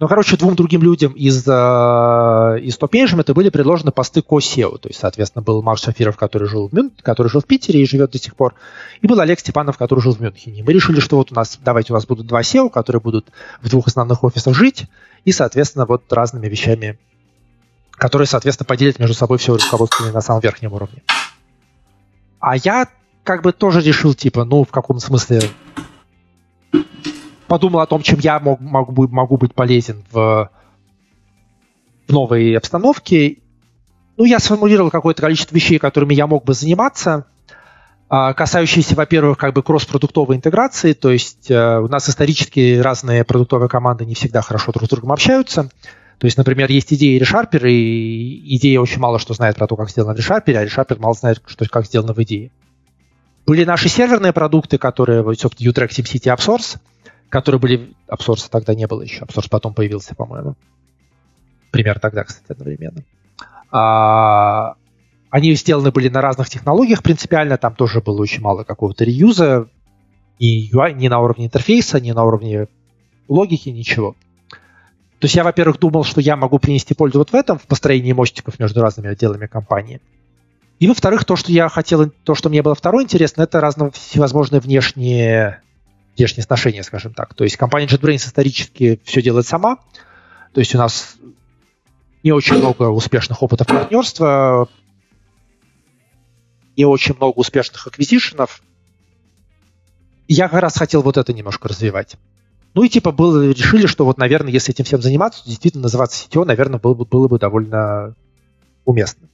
[0.01, 1.51] Но, короче, двум другим людям из, э,
[2.63, 4.79] из топ-менеджмента были предложены посты SEO.
[4.79, 7.85] То есть, соответственно, был Марк Шафиров, который жил, в Мюн, который жил в Питере и
[7.85, 8.55] живет до сих пор,
[9.01, 10.63] и был Олег Степанов, который жил в Мюнхене.
[10.63, 13.27] Мы решили, что вот у нас, давайте у нас будут два SEO, которые будут
[13.61, 14.85] в двух основных офисах жить,
[15.23, 16.97] и, соответственно, вот разными вещами,
[17.91, 21.03] которые, соответственно, поделят между собой все руководство на самом верхнем уровне.
[22.39, 22.87] А я
[23.23, 25.43] как бы тоже решил, типа, ну, в каком смысле
[27.51, 30.49] подумал о том, чем я мог, могу, могу быть полезен в,
[32.07, 33.39] в новой обстановке.
[34.15, 37.25] Ну, я сформулировал какое-то количество вещей, которыми я мог бы заниматься,
[38.07, 43.67] а, касающиеся, во-первых, как бы кросс-продуктовой интеграции, то есть э, у нас исторически разные продуктовые
[43.67, 45.69] команды не всегда хорошо друг с другом общаются.
[46.19, 49.89] То есть, например, есть идея ReSharper, и идея очень мало что знает про то, как
[49.89, 52.49] сделано в ReSharper, а ReSharper мало знает, что, как сделано в идее.
[53.45, 56.77] Были наши серверные продукты, которые, собственно, Utrecht SimCity AppSource,
[57.31, 57.95] которые были...
[58.07, 59.23] Апсорса тогда не было еще.
[59.23, 60.55] Апсорс потом появился, по-моему.
[61.71, 63.03] Пример тогда, кстати, одновременно.
[63.71, 64.75] А,
[65.29, 67.57] они сделаны были на разных технологиях принципиально.
[67.57, 69.69] Там тоже было очень мало какого-то реюза.
[70.39, 72.67] Ни, UI, ни на уровне интерфейса, ни на уровне
[73.29, 74.15] логики, ничего.
[75.19, 78.11] То есть я, во-первых, думал, что я могу принести пользу вот в этом, в построении
[78.11, 80.01] мостиков между разными отделами компании.
[80.79, 84.59] И, во-вторых, то, что я хотел, то, что мне было второе интересно, это разные всевозможные
[84.59, 85.61] внешние
[86.17, 87.33] внешние отношения, скажем так.
[87.33, 89.77] То есть компания JetBrains исторически все делает сама.
[90.53, 91.15] То есть у нас
[92.23, 94.69] не очень много успешных опытов партнерства,
[96.77, 98.61] не очень много успешных аквизишенов.
[100.27, 102.15] Я как раз хотел вот это немножко развивать.
[102.73, 106.19] Ну и типа было, решили, что вот, наверное, если этим всем заниматься, то действительно называться
[106.19, 108.15] сетью, наверное, было бы, было бы довольно
[108.85, 109.27] уместно.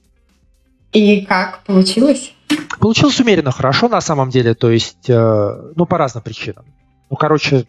[0.92, 2.32] И как получилось?
[2.80, 6.64] Получилось умеренно хорошо на самом деле, то есть, э, ну, по разным причинам.
[7.10, 7.66] Ну, короче,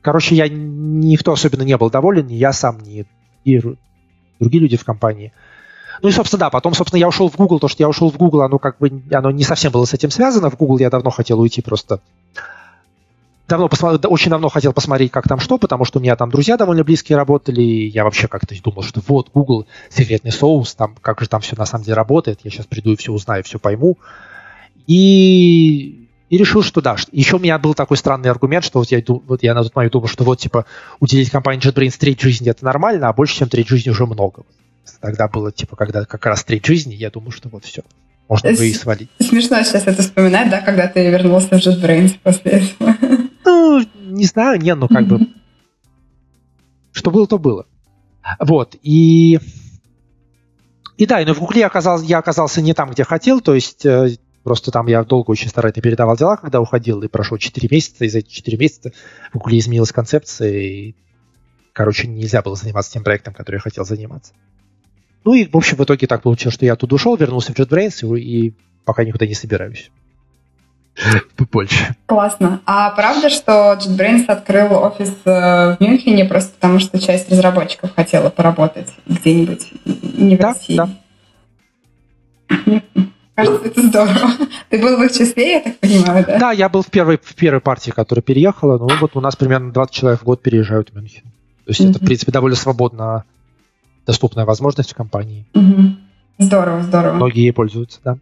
[0.00, 3.06] короче, я никто особенно не был доволен, ни я сам, ни
[3.44, 3.60] и
[4.40, 5.32] другие люди в компании.
[6.02, 8.16] Ну и, собственно, да, потом, собственно, я ушел в Google, то, что я ушел в
[8.16, 10.50] Google, оно как бы, оно не совсем было с этим связано.
[10.50, 12.00] В Google я давно хотел уйти просто.
[13.48, 16.58] Давно посмотрел, очень давно хотел посмотреть, как там что, потому что у меня там друзья
[16.58, 21.20] довольно близкие работали, и я вообще как-то думал, что вот, Google, секретный соус, там, как
[21.20, 23.96] же там все на самом деле работает, я сейчас приду и все узнаю, все пойму.
[24.86, 26.96] И и решил, что да.
[27.10, 29.92] Еще у меня был такой странный аргумент, что вот я, вот я на тот момент
[29.92, 30.66] думал, что вот, типа,
[31.00, 34.42] уделить компании JetBrains треть жизни это нормально, а больше, чем треть жизни уже много.
[35.00, 37.82] Тогда было, типа, когда как раз треть жизни, я думаю, что вот все.
[38.28, 39.08] Можно бы и свалить.
[39.20, 42.96] Смешно сейчас это вспоминать, да, когда ты вернулся в JetBrains после этого.
[43.44, 45.20] Ну, не знаю, не, ну как бы...
[46.92, 47.66] Что было, то было.
[48.40, 49.38] Вот, и...
[50.96, 54.16] И да, но в Гугле оказался, я оказался не там, где хотел, то есть э,
[54.48, 58.08] Просто там я долго очень старательно передавал дела, когда уходил, и прошло 4 месяца, и
[58.08, 58.92] за эти 4 месяца
[59.30, 60.94] в Гугле изменилась концепция, и,
[61.74, 64.32] короче, нельзя было заниматься тем проектом, который я хотел заниматься.
[65.24, 68.18] Ну и, в общем, в итоге так получилось, что я оттуда ушел, вернулся в JetBrains,
[68.18, 68.54] и, и
[68.84, 69.90] пока никуда не собираюсь.
[71.52, 71.94] Больше.
[72.06, 72.60] Классно.
[72.66, 78.30] А правда, что JetBrains открыл офис э, в Мюнхене просто потому, что часть разработчиков хотела
[78.30, 80.76] поработать где-нибудь не в да, России?
[80.76, 80.88] Да.
[83.36, 84.30] Кажется, это здорово.
[84.68, 86.38] Ты был в их числе, я так понимаю, да?
[86.40, 88.78] Да, я был в первой, в первой партии, которая переехала.
[88.78, 91.22] Ну, вот у нас примерно 20 человек в год переезжают в Мюнхен.
[91.22, 91.90] То есть mm-hmm.
[91.90, 93.24] это, в принципе, довольно свободно
[94.08, 95.46] доступная возможность в компании.
[95.52, 95.92] Mm-hmm.
[96.38, 97.14] Здорово, здорово.
[97.14, 98.16] Многие ей пользуются, да.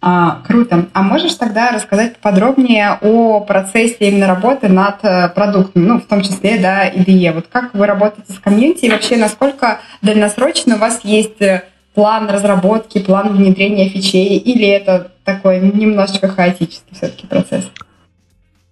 [0.00, 0.88] А, круто.
[0.94, 6.22] А можешь тогда рассказать подробнее о процессе именно работы над э, продуктом, ну, в том
[6.22, 7.32] числе, да, IDE.
[7.34, 12.30] Вот как вы работаете с комьюнити и вообще насколько дальносрочно у вас есть э, план
[12.30, 17.64] разработки, план внедрения фичей, или это такой немножечко хаотический все-таки процесс?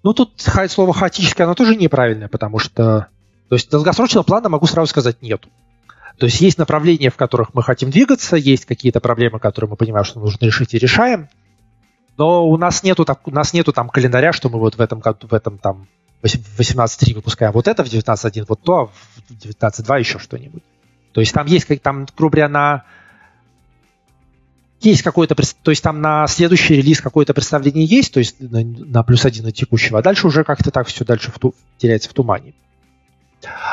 [0.03, 0.33] Ну, тут
[0.69, 3.09] слово хаотическое, оно тоже неправильное, потому что...
[3.49, 5.51] То есть долгосрочного плана, могу сразу сказать, нету.
[6.19, 10.05] То есть есть направления, в которых мы хотим двигаться, есть какие-то проблемы, которые мы понимаем,
[10.05, 11.29] что нужно решить и решаем,
[12.17, 15.01] но у нас нету, так, у нас нету там календаря, что мы вот в этом
[15.01, 15.89] году, в этом там
[16.23, 20.63] 18.3 выпускаем вот это, в 19.1 вот то, а в 19.2 еще что-нибудь.
[21.13, 22.85] То есть там есть, как там, грубо говоря, на
[24.81, 29.03] есть какой-то, то есть там на следующий релиз какое-то представление есть, то есть на, на
[29.05, 32.15] плюс один на текущего, а дальше уже как-то так все дальше в ту, теряется в
[32.15, 32.55] тумане.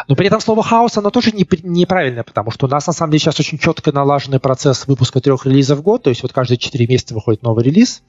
[0.08, 3.12] Но при этом слово хаос, оно тоже не, неправильное, потому что у нас на самом
[3.12, 6.58] деле сейчас очень четко налаженный процесс выпуска трех релизов в год, то есть вот каждые
[6.58, 8.02] четыре месяца выходит новый релиз,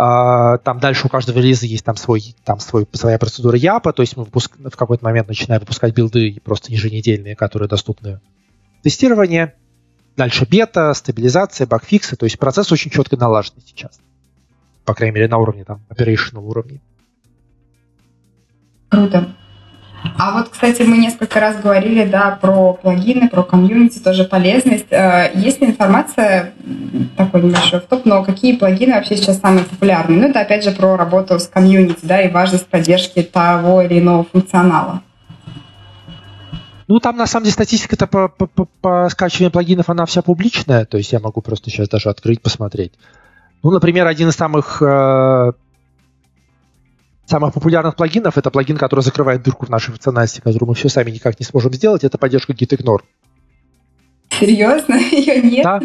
[0.00, 4.02] а, там дальше у каждого релиза есть там, свой, там свой, своя процедура ЯПа, то
[4.02, 8.20] есть мы выпуск, в какой-то момент начинаем выпускать билды просто еженедельные, которые доступны
[8.84, 9.54] тестирование.
[10.16, 12.14] Дальше бета, стабилизация, багфиксы.
[12.14, 13.98] То есть процесс очень четко налаженный сейчас.
[14.84, 16.80] По крайней мере, на уровне там, operational уровне.
[18.88, 19.36] Круто.
[20.16, 24.86] А вот, кстати, мы несколько раз говорили, да, про плагины, про комьюнити, тоже полезность.
[24.90, 26.52] Э, есть ли информация,
[27.16, 30.20] такой небольшой топ, но какие плагины вообще сейчас самые популярные?
[30.20, 34.24] Ну, это опять же про работу с комьюнити, да, и важность поддержки того или иного
[34.24, 35.02] функционала.
[36.88, 40.86] Ну, там, на самом деле, статистика-то по, по, по, по скачиванию плагинов, она вся публичная,
[40.86, 42.92] то есть я могу просто сейчас даже открыть, посмотреть.
[43.62, 45.52] Ну, например, один из самых, э,
[47.28, 51.10] самых популярных плагинов, это плагин, который закрывает дырку в нашей функциональности, которую мы все сами
[51.10, 53.02] никак не сможем сделать, это поддержка gitignore.
[54.30, 54.94] Серьезно?
[55.10, 55.64] Ее нет?
[55.64, 55.80] Да.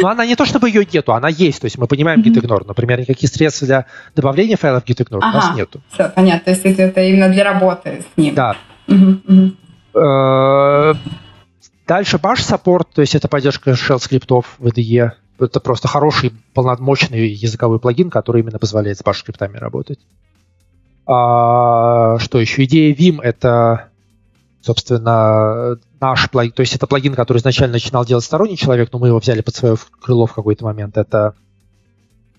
[0.00, 1.60] Но она не то, чтобы ее нету, она есть.
[1.60, 2.32] То есть мы понимаем mm-hmm.
[2.32, 2.64] gitignore.
[2.66, 3.86] Например, никаких средств для
[4.16, 5.28] добавления файлов gitignore ага.
[5.28, 5.82] у нас нету.
[5.92, 6.54] Все, понятно.
[6.54, 8.34] То есть это именно для работы с ним.
[8.34, 8.56] Да.
[8.88, 9.56] Mm-hmm.
[9.94, 10.94] Э,
[11.86, 15.10] дальше Bash Support, то есть это поддержка shell скриптов в IDE.
[15.38, 19.98] Это просто хороший, полномочный языковой плагин, который именно позволяет с Bash скриптами работать.
[21.06, 22.64] А, что еще?
[22.64, 23.88] Идея Vim— это,
[24.62, 26.52] собственно, наш плагин.
[26.52, 29.54] То есть это плагин, который изначально начинал делать сторонний человек, но мы его взяли под
[29.54, 30.96] свое крыло в какой-то момент.
[30.96, 31.34] Это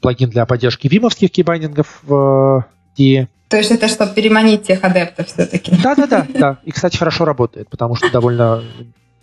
[0.02, 2.66] плагин для поддержки вимовских кейбайнингов в
[2.98, 3.28] IDE.
[3.50, 5.72] То есть это чтобы переманить тех адептов все-таки.
[5.84, 6.60] Да-да-да, да.
[6.64, 8.64] И, кстати, хорошо работает, потому что довольно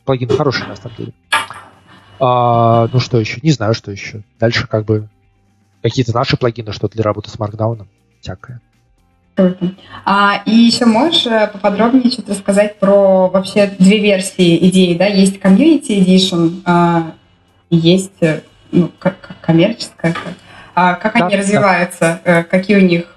[0.04, 1.12] плагин хороший на самом деле.
[2.20, 3.40] А, ну что еще?
[3.42, 4.22] Не знаю, что еще.
[4.38, 5.08] Дальше как бы
[5.82, 7.86] какие-то наши плагины, что для работы с Markdown,
[8.20, 8.60] всякое.
[9.34, 9.72] Круто.
[10.04, 15.06] А, и еще можешь э, поподробнее что-то рассказать про вообще две версии идеи, да?
[15.06, 17.12] Есть Community Edition, а,
[17.70, 18.90] есть э, ну,
[19.40, 20.14] коммерческая.
[20.74, 22.20] А как да, они развиваются?
[22.24, 22.44] Да.
[22.44, 23.14] Какие у них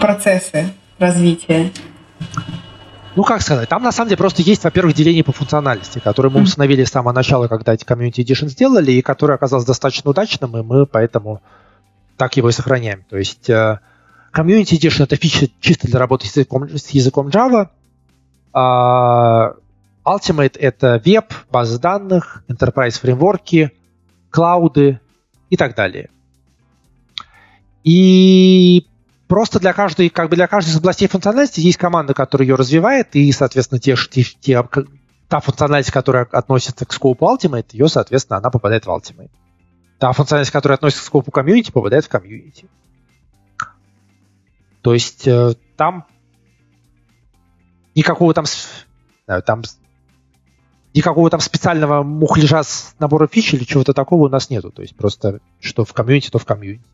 [0.00, 1.70] процессы развития?
[3.16, 6.40] Ну, как сказать, там на самом деле просто есть, во-первых, деление по функциональности, которое мы
[6.40, 10.62] установили с самого начала, когда эти Community Edition сделали, и которое оказалось достаточно удачным, и
[10.62, 11.42] мы поэтому
[12.18, 13.04] так его и сохраняем.
[13.08, 17.68] То есть Community Edition— это фича чисто для работы с языком, с языком Java,
[18.52, 19.54] а
[20.04, 23.72] Ultimate— это веб, базы данных, enterprise фреймворки,
[24.30, 25.00] клауды
[25.48, 26.10] и так далее.
[27.84, 28.86] И
[29.28, 33.14] просто для каждой, как бы для каждой из областей функциональности есть команда, которая ее развивает,
[33.16, 34.62] и, соответственно, те, те, те,
[35.28, 39.30] та функциональность, которая относится к скопу Ultimate, ее, соответственно, она попадает в Ultimate.
[39.98, 42.68] Та функциональность, которая относится к скопу комьюнити, попадает в комьюнити.
[44.82, 46.06] То есть э, там
[47.94, 48.44] никакого там,
[49.26, 49.62] там
[50.94, 54.70] никакого там специального мухляжа с набора фич или чего-то такого у нас нету.
[54.70, 56.84] То есть просто что в комьюнити, то в комьюнити.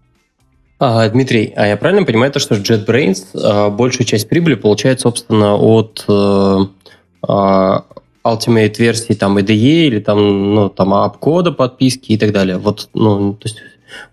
[0.78, 5.55] А, Дмитрий, а я правильно понимаю, то, что JetBrains а, большую часть прибыли получает, собственно,
[5.55, 7.84] от, а,
[8.24, 12.56] Ultimate версии там IDE или там, ну, там апкода подписки и так далее.
[12.56, 13.58] Вот, ну, то есть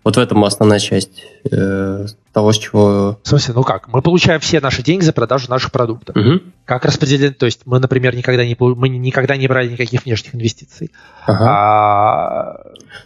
[0.04, 3.20] вот в этом основная часть э, того, с чего...
[3.24, 3.88] В смысле, ну как?
[3.88, 6.16] Мы получаем все наши деньги за продажу наших продуктов.
[6.16, 6.42] Угу.
[6.66, 7.34] Как распределен?
[7.34, 10.92] То есть мы, например, никогда не, мы никогда не брали никаких внешних инвестиций.
[11.26, 11.46] Ага.
[11.50, 12.58] А,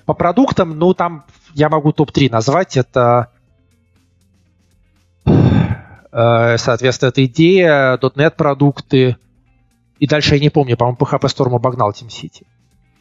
[0.06, 2.78] по продуктам, ну там я могу топ-3 назвать.
[2.78, 3.30] Это
[5.26, 9.18] э, соответственно, это идея, .NET продукты,
[10.00, 12.46] и дальше я не помню, по-моему, PHP Storm обогнал TeamCity.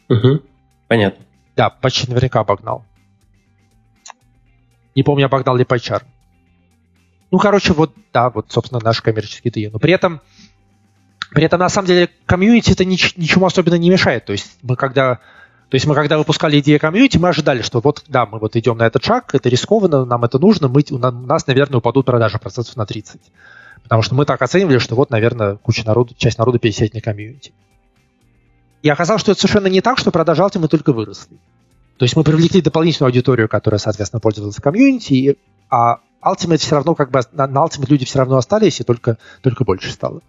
[0.09, 0.41] Угу.
[0.87, 1.25] Понятно.
[1.55, 2.85] Да, почти наверняка обогнал.
[4.95, 6.03] Не помню, обогнал ли PyCharm.
[7.31, 9.69] Ну, короче, вот, да, вот, собственно, наш коммерческий DE.
[9.71, 10.21] Но при этом,
[11.31, 14.25] при этом, на самом деле, комьюнити это нич- ничему особенно не мешает.
[14.25, 15.15] То есть мы когда,
[15.69, 18.77] то есть мы когда выпускали идею комьюнити, мы ожидали, что вот, да, мы вот идем
[18.77, 22.75] на этот шаг, это рискованно, нам это нужно, мы, у нас, наверное, упадут продажи процентов
[22.77, 23.19] на 30.
[23.85, 27.53] Потому что мы так оценивали, что вот, наверное, куча народу, часть народу пересядет на комьюнити.
[28.81, 31.37] И оказалось, что это совершенно не так, что продажи Ultimate только выросли.
[31.97, 35.37] То есть мы привлекли дополнительную аудиторию, которая, соответственно, пользовалась комьюнити,
[35.69, 39.17] а Ultimate все равно как бы на, на Ultimate люди все равно остались, и только,
[39.41, 40.21] только больше стало.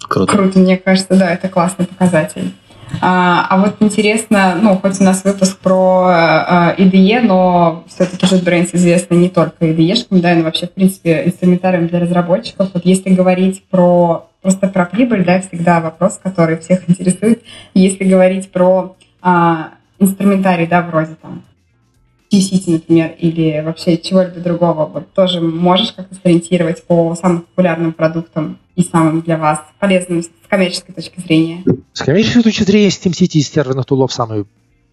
[0.00, 0.32] Круто.
[0.32, 2.54] Круто, мне кажется, да, это классный показатель.
[3.00, 9.14] А, а вот интересно, ну, хоть у нас выпуск про IDE, но все-таки JetBrains известно
[9.14, 12.70] не только IDE-шкам, да, но вообще, в принципе, инструментарием для разработчиков.
[12.72, 17.42] Вот если говорить про просто про прибыль, да, всегда вопрос, который всех интересует.
[17.74, 21.42] Если говорить про а, инструментарий, да, вроде там
[22.32, 28.58] City, например, или вообще чего-либо другого, вот тоже можешь как-то сориентировать по самым популярным продуктам
[28.78, 31.64] и самым для вас полезным с коммерческой точки зрения?
[31.92, 34.46] С коммерческой точки зрения SteamCity из серверных тулов самый,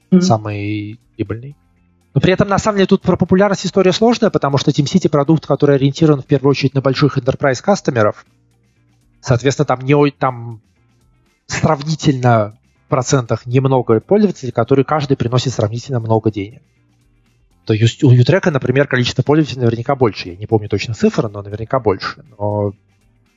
[0.09, 0.21] mm-hmm.
[0.21, 1.55] самый прибыльный.
[2.15, 5.45] Но при этом, на самом деле, тут про популярность история сложная, потому что TeamCity продукт,
[5.45, 8.25] который ориентирован в первую очередь на больших enterprise кастомеров.
[9.21, 10.61] Соответственно, там, не, там
[11.45, 12.57] сравнительно
[12.87, 16.63] в процентах немного пользователей, которые каждый приносит сравнительно много денег.
[17.65, 20.29] То есть у Ютрека, например, количество пользователей наверняка больше.
[20.29, 22.23] Я не помню точно цифры, но наверняка больше.
[22.39, 22.73] Но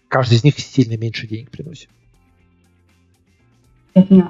[0.09, 1.89] каждый из них сильно меньше денег приносит.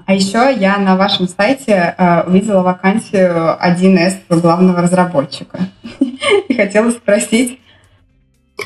[0.07, 5.69] А еще я на вашем сайте э, увидела вакансию 1С главного разработчика.
[6.49, 7.61] И хотела спросить...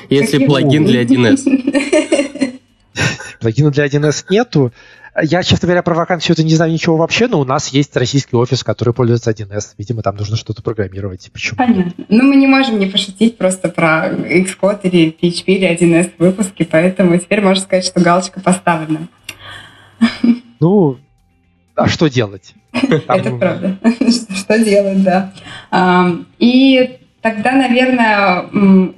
[0.09, 2.61] Если плагин для 1С.
[3.41, 4.73] Плагина для 1С нету.
[5.21, 8.35] Я, честно говоря, про вакансию это не знаю ничего вообще, но у нас есть российский
[8.35, 9.75] офис, который пользуется 1С.
[9.77, 11.29] Видимо, там нужно что-то программировать.
[11.31, 11.59] Почему?
[11.59, 12.05] Понятно.
[12.09, 17.19] Ну, мы не можем не пошутить просто про Xcode или PHP или 1С выпуски, поэтому
[17.19, 19.09] теперь можно сказать, что галочка поставлена.
[20.61, 20.99] Ну,
[21.75, 22.55] а что делать?
[22.73, 23.77] Это правда.
[24.35, 25.33] Что делать, да.
[26.39, 28.47] И тогда, наверное,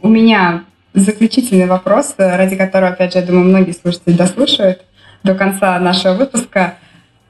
[0.00, 4.84] у меня заключительный вопрос, ради которого, опять же, я думаю, многие слушатели дослушают
[5.24, 6.74] до конца нашего выпуска.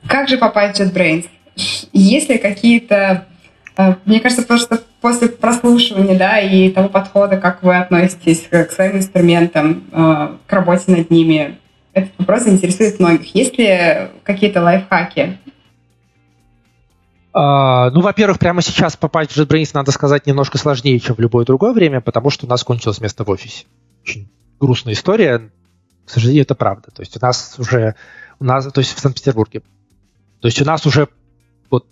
[0.06, 1.26] Как же попасть в JetBrains?
[1.92, 3.26] Есть ли какие-то...
[3.76, 8.70] Э, мне кажется, то, что после прослушивания да, и того подхода, как вы относитесь к
[8.72, 11.56] своим инструментам, э, к работе над ними,
[11.94, 13.34] этот вопрос интересует многих.
[13.34, 15.38] Есть ли какие-то лайфхаки?
[17.32, 21.44] Uh, ну, во-первых, прямо сейчас попасть в JetBrains, надо сказать, немножко сложнее, чем в любое
[21.44, 23.64] другое время, потому что у нас кончилось место в офисе.
[24.04, 25.50] Очень грустная история.
[26.06, 26.90] К сожалению, это правда.
[26.90, 27.94] То есть у нас уже,
[28.38, 29.62] у нас, то есть в Санкт-Петербурге.
[30.40, 31.08] То есть у нас уже
[31.70, 31.86] вот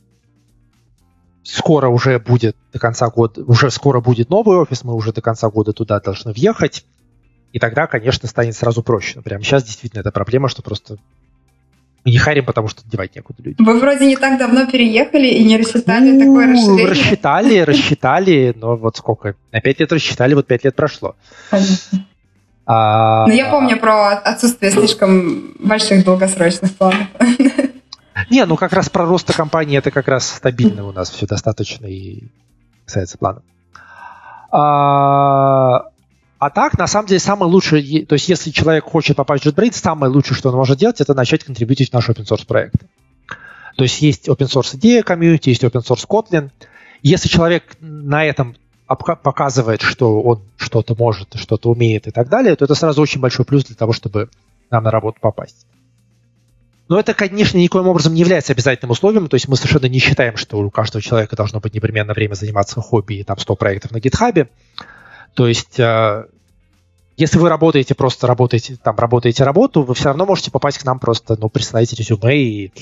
[1.43, 5.49] скоро уже будет до конца года, уже скоро будет новый офис, мы уже до конца
[5.49, 6.85] года туда должны въехать.
[7.53, 9.15] И тогда, конечно, станет сразу проще.
[9.17, 10.99] Но прямо сейчас действительно это проблема, что просто
[12.05, 13.63] мы не харим, потому что девать некуда люди.
[13.63, 16.89] Вы вроде не так давно переехали и не рассчитали ну, такое расширение.
[16.89, 19.37] Рассчитали, рассчитали, но вот сколько?
[19.53, 21.15] На пять лет рассчитали, вот пять лет прошло.
[21.51, 22.07] Понятно.
[22.75, 27.07] А, ну, я помню про отсутствие слишком больших долгосрочных планов.
[28.31, 31.85] Не, ну как раз про рост компании это как раз стабильно у нас все достаточно
[31.85, 32.29] и
[32.87, 33.43] касается планов.
[34.51, 35.85] А,
[36.39, 39.75] а так, на самом деле, самое лучшее, то есть если человек хочет попасть в JetBrains,
[39.75, 42.77] самое лучшее, что он может делать, это начать контрибьютить в наш open source проект.
[43.77, 46.51] То есть есть open source идея комьюнити, есть open source Kotlin.
[47.03, 48.57] Если человек на этом
[48.95, 53.45] показывает, что он что-то может, что-то умеет и так далее, то это сразу очень большой
[53.45, 54.29] плюс для того, чтобы
[54.71, 55.67] нам на работу попасть.
[56.89, 60.37] Но это, конечно, никоим образом не является обязательным условием, то есть мы совершенно не считаем,
[60.37, 64.01] что у каждого человека должно быть непременно время заниматься хобби и там 100 проектов на
[64.01, 64.49] гитхабе.
[65.35, 66.27] То есть э,
[67.17, 70.99] если вы работаете, просто работаете, там, работаете работу, вы все равно можете попасть к нам
[70.99, 72.73] просто, ну, присылаете резюме и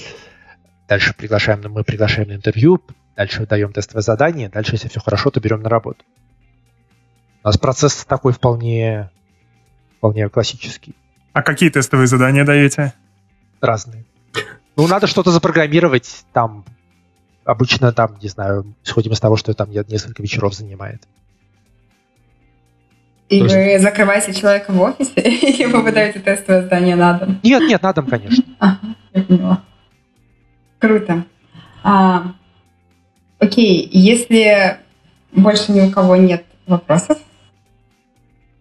[0.89, 2.81] дальше приглашаем, мы приглашаем на интервью,
[3.21, 6.03] Дальше даем тестовое задание, дальше, если все хорошо, то берем на работу.
[7.45, 9.11] У нас процесс такой вполне,
[9.99, 10.95] вполне классический.
[11.35, 12.95] А какие тестовые задания даете?
[13.61, 14.07] разные.
[14.75, 16.65] Ну, надо что-то запрограммировать, там,
[17.45, 21.03] обычно там, не знаю, исходим из того, что там несколько вечеров занимает.
[23.29, 23.85] И вы есть...
[23.85, 27.39] закрываете человека в офисе, или вы выдаете тестовое задание на дом?
[27.43, 28.43] Нет, нет, на дом, конечно.
[28.59, 28.79] Ага,
[29.13, 29.63] я поняла.
[30.79, 31.27] Круто.
[31.83, 32.33] А,
[33.41, 34.77] окей, если
[35.33, 37.19] больше ни у кого нет вопросов,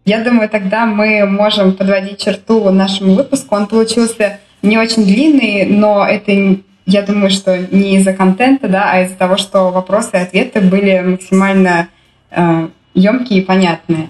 [0.06, 3.56] я думаю, тогда мы можем подводить черту нашему выпуску.
[3.56, 9.02] Он получился не очень длинный, но это, я думаю, что не из-за контента, да, а
[9.02, 11.90] из-за того, что вопросы и ответы были максимально
[12.32, 14.10] э, емкие и понятные.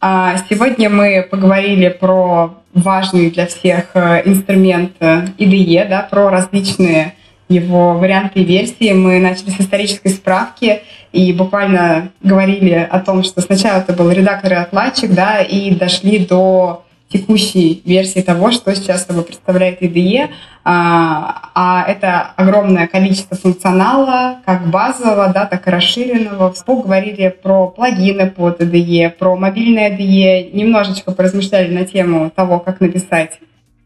[0.00, 7.14] А сегодня мы поговорили про важный для всех э, инструмент IDE, да, про различные
[7.50, 8.92] его варианты и версии.
[8.92, 10.82] Мы начали с исторической справки
[11.12, 16.18] и буквально говорили о том, что сначала это был редактор и отладчик, да, и дошли
[16.24, 20.28] до текущей версии того, что сейчас собой представляет IDE,
[20.62, 26.54] а, а это огромное количество функционала, как базового, да, так и расширенного.
[26.64, 33.40] Поговорили про плагины под IDE, про мобильное IDE, немножечко поразмышляли на тему того, как написать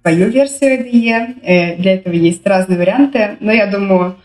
[0.05, 1.37] свою версию IDE.
[1.43, 4.17] Э, для этого есть разные варианты, но я думаю,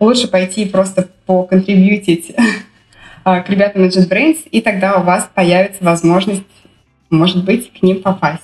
[0.00, 2.34] лучше пойти просто поконтрибьютить
[3.24, 6.42] к ребятам на JetBrains, и тогда у вас появится возможность,
[7.10, 8.42] может быть, к ним попасть.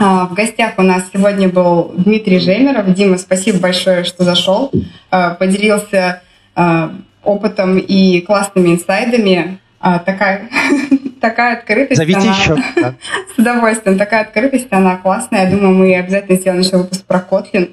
[0.00, 2.94] А, в гостях у нас сегодня был Дмитрий Жемеров.
[2.94, 4.70] Дима, спасибо большое, что зашел,
[5.10, 6.22] а, поделился
[6.54, 6.94] а,
[7.24, 9.58] опытом и классными инсайдами.
[9.80, 10.48] Такая,
[11.20, 11.96] такая открытость.
[11.96, 12.30] Зовите она...
[12.30, 12.56] еще.
[12.76, 12.94] Да.
[13.34, 13.98] С удовольствием.
[13.98, 15.44] Такая открытость, она классная.
[15.44, 17.70] Я думаю, мы обязательно сделаем еще выпуск про Kotlin.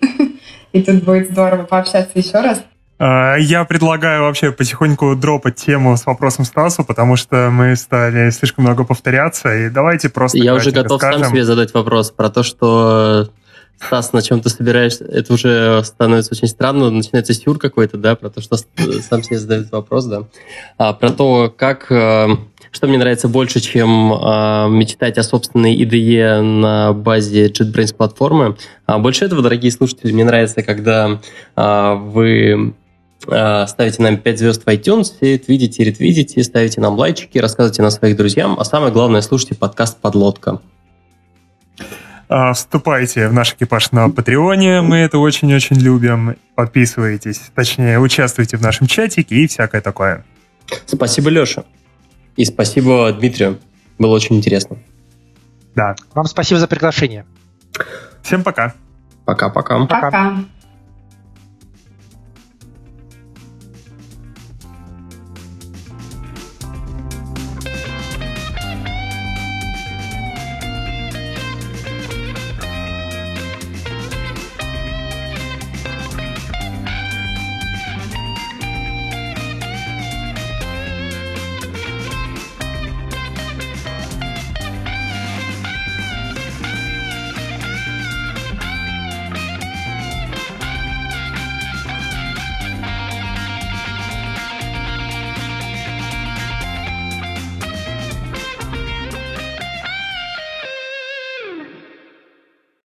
[0.74, 2.64] И тут будет здорово пообщаться еще раз.
[2.98, 8.64] А, я предлагаю вообще потихоньку дропать тему с вопросом Стасу, потому что мы стали слишком
[8.64, 10.38] много повторяться, и давайте просто...
[10.38, 11.24] Я уже готов скажем.
[11.24, 13.30] сам себе задать вопрос про то, что
[13.78, 18.30] Стас, на чем ты собираешься, это уже становится очень странно, начинается сюр какой-то, да, про
[18.30, 20.24] то, что сам себе задает вопрос, да,
[20.78, 22.28] а, про то, как, э,
[22.76, 28.58] что мне нравится больше, чем а, мечтать о собственной IDE на базе JetBrains платформы.
[28.86, 31.22] А больше этого, дорогие слушатели, мне нравится, когда
[31.56, 32.74] а, вы
[33.30, 38.18] а, ставите нам 5 звезд в iTunes, видите, ретвидите, ставите нам лайчики, рассказывайте на своих
[38.18, 40.60] друзьям, а самое главное, слушайте подкаст «Подлодка».
[42.54, 46.36] Вступайте в наш экипаж на Патреоне, мы это очень-очень любим.
[46.56, 50.26] Подписывайтесь, точнее, участвуйте в нашем чатике и всякое такое.
[50.88, 51.64] Спасибо, Леша.
[52.36, 53.60] И спасибо Дмитрию.
[53.98, 54.78] Было очень интересно.
[55.76, 55.96] Да.
[56.14, 57.26] Вам спасибо за приглашение.
[58.24, 58.74] Всем пока.
[59.26, 59.80] Пока-пока.
[59.86, 60.02] Пока.
[60.02, 60.36] пока.